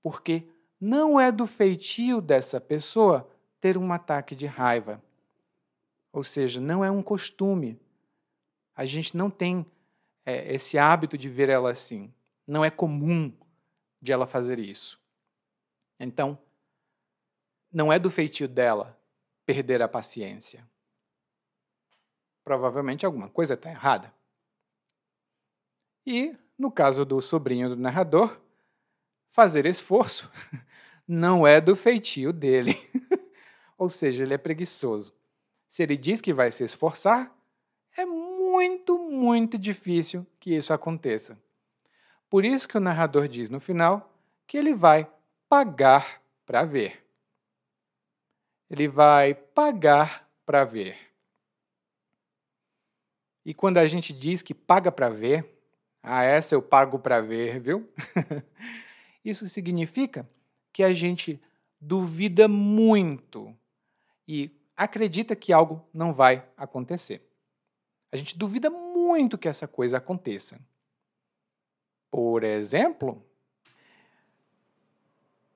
porque 0.02 0.48
não 0.80 1.20
é 1.20 1.30
do 1.30 1.46
feitio 1.46 2.20
dessa 2.20 2.60
pessoa 2.60 3.30
ter 3.60 3.78
um 3.78 3.92
ataque 3.92 4.34
de 4.34 4.46
raiva. 4.46 5.00
Ou 6.12 6.24
seja, 6.24 6.60
não 6.60 6.84
é 6.84 6.90
um 6.90 7.02
costume. 7.02 7.80
A 8.74 8.84
gente 8.84 9.16
não 9.16 9.30
tem 9.30 9.64
é, 10.26 10.52
esse 10.52 10.76
hábito 10.76 11.16
de 11.16 11.28
ver 11.28 11.48
ela 11.48 11.70
assim. 11.70 12.12
Não 12.46 12.64
é 12.64 12.70
comum 12.70 13.32
de 14.00 14.12
ela 14.12 14.26
fazer 14.26 14.58
isso. 14.58 15.00
Então, 15.98 16.36
não 17.72 17.92
é 17.92 17.98
do 17.98 18.10
feitio 18.10 18.46
dela 18.46 18.98
perder 19.46 19.82
a 19.82 19.88
paciência. 19.88 20.64
Provavelmente 22.44 23.06
alguma 23.06 23.28
coisa 23.28 23.54
está 23.54 23.70
errada. 23.70 24.12
E, 26.06 26.36
no 26.58 26.70
caso 26.70 27.04
do 27.04 27.20
sobrinho 27.20 27.68
do 27.68 27.76
narrador, 27.76 28.40
fazer 29.30 29.66
esforço 29.66 30.30
não 31.06 31.46
é 31.46 31.60
do 31.60 31.76
feitio 31.76 32.32
dele. 32.32 32.76
Ou 33.78 33.88
seja, 33.88 34.22
ele 34.22 34.34
é 34.34 34.38
preguiçoso. 34.38 35.14
Se 35.68 35.82
ele 35.82 35.96
diz 35.96 36.20
que 36.20 36.34
vai 36.34 36.50
se 36.52 36.64
esforçar, 36.64 37.34
é 37.96 38.04
muito, 38.04 38.98
muito 38.98 39.58
difícil 39.58 40.26
que 40.38 40.54
isso 40.54 40.72
aconteça. 40.72 41.40
Por 42.28 42.44
isso 42.44 42.68
que 42.68 42.76
o 42.76 42.80
narrador 42.80 43.28
diz 43.28 43.50
no 43.50 43.60
final 43.60 44.12
que 44.46 44.56
ele 44.56 44.74
vai 44.74 45.10
pagar 45.48 46.22
para 46.46 46.64
ver. 46.64 47.04
Ele 48.72 48.88
vai 48.88 49.34
pagar 49.34 50.26
para 50.46 50.64
ver. 50.64 50.96
E 53.44 53.52
quando 53.52 53.76
a 53.76 53.86
gente 53.86 54.14
diz 54.14 54.40
que 54.40 54.54
paga 54.54 54.90
para 54.90 55.10
ver, 55.10 55.62
ah, 56.02 56.24
essa 56.24 56.54
eu 56.54 56.62
pago 56.62 56.98
para 56.98 57.20
ver, 57.20 57.60
viu? 57.60 57.92
Isso 59.22 59.46
significa 59.46 60.26
que 60.72 60.82
a 60.82 60.94
gente 60.94 61.38
duvida 61.78 62.48
muito 62.48 63.54
e 64.26 64.50
acredita 64.74 65.36
que 65.36 65.52
algo 65.52 65.86
não 65.92 66.14
vai 66.14 66.42
acontecer. 66.56 67.28
A 68.10 68.16
gente 68.16 68.38
duvida 68.38 68.70
muito 68.70 69.36
que 69.36 69.48
essa 69.48 69.68
coisa 69.68 69.98
aconteça. 69.98 70.58
Por 72.10 72.42
exemplo, 72.42 73.22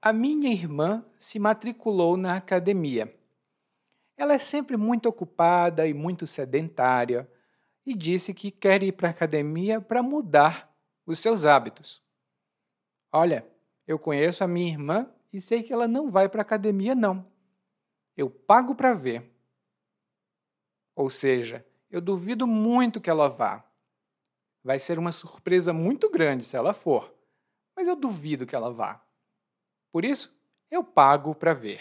a 0.06 0.12
minha 0.12 0.52
irmã 0.52 1.04
se 1.18 1.36
matriculou 1.36 2.16
na 2.16 2.36
academia. 2.36 3.12
Ela 4.16 4.34
é 4.34 4.38
sempre 4.38 4.76
muito 4.76 5.08
ocupada 5.08 5.84
e 5.84 5.92
muito 5.92 6.28
sedentária 6.28 7.28
e 7.84 7.92
disse 7.92 8.32
que 8.32 8.52
quer 8.52 8.84
ir 8.84 8.92
para 8.92 9.08
a 9.08 9.10
academia 9.10 9.80
para 9.80 10.04
mudar 10.04 10.72
os 11.04 11.18
seus 11.18 11.44
hábitos. 11.44 12.00
Olha, 13.10 13.44
eu 13.84 13.98
conheço 13.98 14.44
a 14.44 14.46
minha 14.46 14.68
irmã 14.68 15.12
e 15.32 15.40
sei 15.40 15.64
que 15.64 15.72
ela 15.72 15.88
não 15.88 16.08
vai 16.08 16.28
para 16.28 16.40
a 16.40 16.46
academia, 16.46 16.94
não. 16.94 17.26
Eu 18.16 18.30
pago 18.30 18.76
para 18.76 18.94
ver. 18.94 19.28
Ou 20.94 21.10
seja, 21.10 21.66
eu 21.90 22.00
duvido 22.00 22.46
muito 22.46 23.00
que 23.00 23.10
ela 23.10 23.28
vá. 23.28 23.68
Vai 24.62 24.78
ser 24.78 25.00
uma 25.00 25.10
surpresa 25.10 25.72
muito 25.72 26.08
grande 26.08 26.44
se 26.44 26.56
ela 26.56 26.72
for, 26.72 27.12
mas 27.74 27.88
eu 27.88 27.96
duvido 27.96 28.46
que 28.46 28.54
ela 28.54 28.72
vá. 28.72 29.04
Por 29.96 30.04
isso, 30.04 30.30
eu 30.70 30.84
pago 30.84 31.34
para 31.34 31.54
ver. 31.54 31.80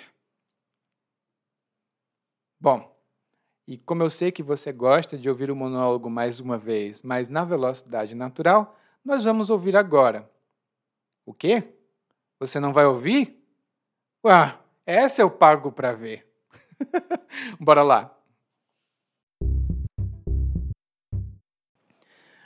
Bom, 2.57 2.97
e 3.68 3.78
como 3.78 4.03
eu 4.03 4.09
sei 4.09 4.32
que 4.32 4.41
você 4.41 4.72
gosta 4.72 5.18
de 5.18 5.30
ouvir 5.30 5.51
o 5.51 5.55
monólogo 5.55 6.09
mais 6.09 6.39
uma 6.39 6.57
vez, 6.57 7.01
mas 7.01 7.28
na 7.28 7.43
velocidade 7.43 8.16
natural, 8.16 8.80
nós 9.03 9.26
vamos 9.26 9.49
ouvir 9.49 9.76
agora. 9.76 10.32
O 11.26 11.34
quê? 11.34 11.76
Você 12.39 12.57
não 12.57 12.72
vai 12.72 12.86
ouvir? 12.86 13.38
Ué, 14.26 14.57
essa 14.86 15.22
eu 15.22 15.30
pago 15.30 15.70
para 15.70 15.91
ver. 15.91 16.26
Bora 17.59 17.84
lá. 17.84 18.18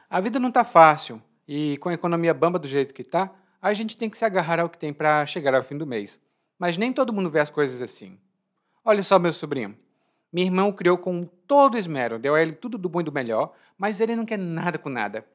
A 0.10 0.20
vida 0.20 0.40
não 0.40 0.50
está 0.50 0.66
fácil 0.66 1.22
e 1.48 1.78
com 1.78 1.90
a 1.90 1.94
economia 1.94 2.34
bamba 2.34 2.58
do 2.58 2.68
jeito 2.68 2.92
que 2.92 3.04
está, 3.04 3.32
a 3.62 3.74
gente 3.74 3.98
tem 3.98 4.10
que 4.10 4.18
se 4.18 4.26
agarrar 4.26 4.60
ao 4.60 4.70
que 4.70 4.78
tem 4.78 4.94
para 4.94 5.26
chegar 5.26 5.54
ao 5.54 5.64
fim 5.64 5.78
do 5.78 5.86
mês. 5.86 6.20
Mas 6.58 6.78
nem 6.78 6.94
todo 6.94 7.14
mundo 7.14 7.30
vê 7.30 7.40
as 7.40 7.50
coisas 7.50 7.82
assim. 7.82 8.18
Olha 8.84 9.04
só, 9.04 9.20
meu 9.20 9.34
sobrinho. 9.34 9.78
Minha 10.32 10.48
irmã 10.48 10.66
o 10.66 10.74
criou 10.74 10.98
com 10.98 11.26
todo 11.48 11.78
esmero, 11.78 12.20
deu 12.20 12.36
a 12.36 12.42
ele 12.42 12.54
tudo 12.54 12.78
do 12.78 12.88
bom 12.88 13.02
e 13.02 13.04
do 13.04 13.12
melhor, 13.12 13.54
mas 13.78 14.00
ele 14.00 14.16
não 14.16 14.26
quer 14.26 14.38
nada 14.38 14.78
com 14.78 14.90
nada. 14.90 15.26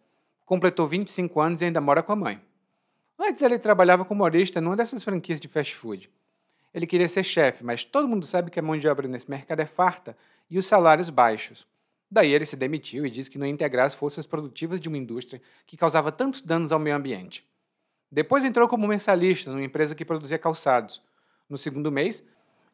Completou 0.45 0.87
25 0.87 1.41
anos 1.41 1.63
e 1.63 1.65
ainda 1.65 1.81
mora 1.81 2.03
com 2.03 2.13
a 2.13 2.17
mãe. 2.17 2.41
Antes 3.19 3.43
ele 3.43 3.59
trabalhava 3.59 4.05
como 4.05 4.23
humorista 4.23 4.61
numa 4.61 4.77
dessas 4.77 5.03
franquias 5.03 5.41
de 5.41 5.49
fast 5.49 5.75
food. 5.75 6.11
Ele 6.73 6.87
queria 6.87 7.09
ser 7.09 7.23
chefe, 7.23 7.65
mas 7.65 7.85
todo 7.85 8.09
mundo 8.09 8.27
sabe 8.27 8.51
que 8.51 8.59
a 8.59 8.63
mão 8.63 8.77
de 8.77 8.89
obra 8.89 9.07
nesse 9.07 9.31
mercado 9.31 9.61
é 9.61 9.67
farta 9.67 10.17
e 10.51 10.59
os 10.59 10.67
salários 10.67 11.11
baixos. 11.11 11.67
Daí 12.11 12.33
ele 12.33 12.47
se 12.47 12.57
demitiu 12.57 13.07
e 13.07 13.11
disse 13.11 13.31
que 13.31 13.39
não 13.39 13.47
ia 13.47 13.53
integrar 13.53 13.87
as 13.87 13.95
forças 13.95 14.27
produtivas 14.27 14.81
de 14.81 14.89
uma 14.89 14.99
indústria 14.99 15.41
que 15.67 15.77
causava 15.77 16.13
tantos 16.13 16.43
danos 16.43 16.73
ao 16.73 16.79
meio 16.79 16.97
ambiente. 16.97 17.45
Depois 18.11 18.45
entrou 18.45 18.69
como 18.69 18.87
mensalista 18.87 19.51
numa 19.51 19.65
empresa 19.65 19.95
que 19.95 20.05
produzia 20.05 20.39
calçados. 20.39 21.03
No 21.49 21.59
segundo 21.59 21.91
mês, 21.91 22.25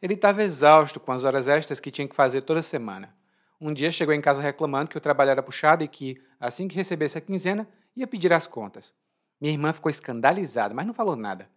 ele 0.03 0.15
estava 0.15 0.43
exausto 0.43 0.99
com 1.01 1.13
as 1.13 1.25
horas 1.25 1.49
extras 1.49 1.81
que 1.81 1.91
tinha 1.91 2.09
que 2.09 2.15
fazer 2.15 2.43
toda 2.43 2.63
semana. 2.63 3.15
Um 3.61 3.73
dia 3.73 3.91
chegou 3.91 4.15
em 4.15 4.21
casa 4.21 4.41
reclamando 4.41 4.91
que 4.91 4.97
o 4.97 5.01
trabalho 5.01 5.31
era 5.31 5.43
puxado 5.43 5.85
e 5.85 5.89
que, 5.89 6.21
assim 6.39 6.67
que 6.67 6.75
recebesse 6.75 7.19
a 7.19 7.21
quinzena, 7.21 7.69
ia 7.95 8.07
pedir 8.07 8.33
as 8.33 8.47
contas. 8.47 8.95
Minha 9.41 9.53
irmã 9.53 9.73
ficou 9.73 9.91
escandalizada, 9.91 10.75
mas 10.75 10.87
não 10.87 10.95
falou 10.95 11.17
nada. 11.17 11.49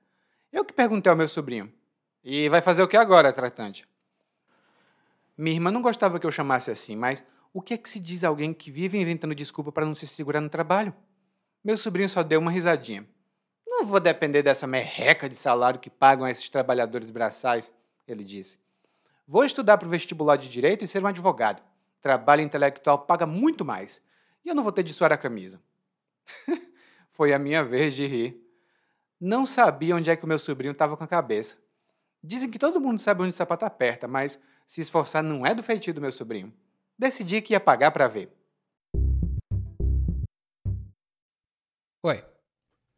Eu 0.52 0.66
que 0.66 0.74
perguntei 0.74 1.10
ao 1.10 1.16
meu 1.16 1.28
sobrinho: 1.28 1.72
E 2.24 2.50
vai 2.50 2.62
fazer 2.62 2.84
o 2.84 2.88
que 2.88 2.98
agora, 2.98 3.32
tratante? 3.32 3.88
Minha 5.38 5.56
irmã 5.56 5.72
não 5.72 5.82
gostava 5.82 6.20
que 6.20 6.26
eu 6.26 6.32
chamasse 6.32 6.70
assim, 6.70 6.96
mas 6.96 7.24
o 7.54 7.62
que 7.62 7.74
é 7.74 7.78
que 7.78 7.90
se 7.90 8.00
diz 8.00 8.24
a 8.24 8.28
alguém 8.28 8.54
que 8.54 8.70
vive 8.70 9.00
inventando 9.00 9.34
desculpa 9.34 9.72
para 9.72 9.86
não 9.86 9.96
se 9.96 10.06
segurar 10.08 10.42
no 10.42 10.50
trabalho? 10.50 10.94
Meu 11.64 11.78
sobrinho 11.78 12.10
só 12.10 12.22
deu 12.22 12.40
uma 12.40 12.52
risadinha. 12.52 13.08
Não 13.78 13.86
vou 13.86 14.00
depender 14.00 14.42
dessa 14.42 14.66
merreca 14.66 15.28
de 15.28 15.36
salário 15.36 15.80
que 15.80 15.90
pagam 15.90 16.28
esses 16.28 16.48
trabalhadores 16.50 17.12
braçais, 17.12 17.72
ele 18.08 18.24
disse. 18.24 18.58
Vou 19.28 19.44
estudar 19.44 19.78
para 19.78 19.88
o 19.88 19.92
vestibular 19.92 20.38
de 20.38 20.50
direito 20.50 20.84
e 20.84 20.88
ser 20.88 21.04
um 21.04 21.08
advogado. 21.08 21.62
Trabalho 22.02 22.42
intelectual 22.42 23.00
paga 23.00 23.26
muito 23.26 23.66
mais. 23.66 24.02
E 24.46 24.50
eu 24.50 24.56
não 24.56 24.64
vou 24.64 24.72
ter 24.72 24.84
de 24.84 24.94
suar 24.94 25.12
a 25.12 25.18
camisa. 25.18 25.62
Foi 27.12 27.34
a 27.34 27.40
minha 27.40 27.64
vez 27.64 27.96
de 27.96 28.06
rir. 28.06 28.42
Não 29.20 29.46
sabia 29.46 29.96
onde 29.96 30.10
é 30.10 30.16
que 30.16 30.26
o 30.26 30.28
meu 30.28 30.40
sobrinho 30.40 30.74
estava 30.74 30.96
com 30.96 31.04
a 31.04 31.08
cabeça. 31.08 31.58
Dizem 32.22 32.50
que 32.50 32.60
todo 32.60 32.80
mundo 32.80 33.00
sabe 33.00 33.24
onde 33.24 33.32
o 33.32 33.38
sapato 33.38 33.66
aperta, 33.66 34.08
mas 34.08 34.40
se 34.68 34.82
esforçar 34.82 35.24
não 35.24 35.46
é 35.46 35.54
do 35.54 35.64
feitio 35.64 35.94
do 35.94 36.02
meu 36.02 36.12
sobrinho 36.12 36.54
decidi 36.98 37.42
que 37.42 37.54
ia 37.54 37.60
pagar 37.60 37.92
para 37.92 38.08
ver. 38.08 38.32
Oi, 42.02 42.24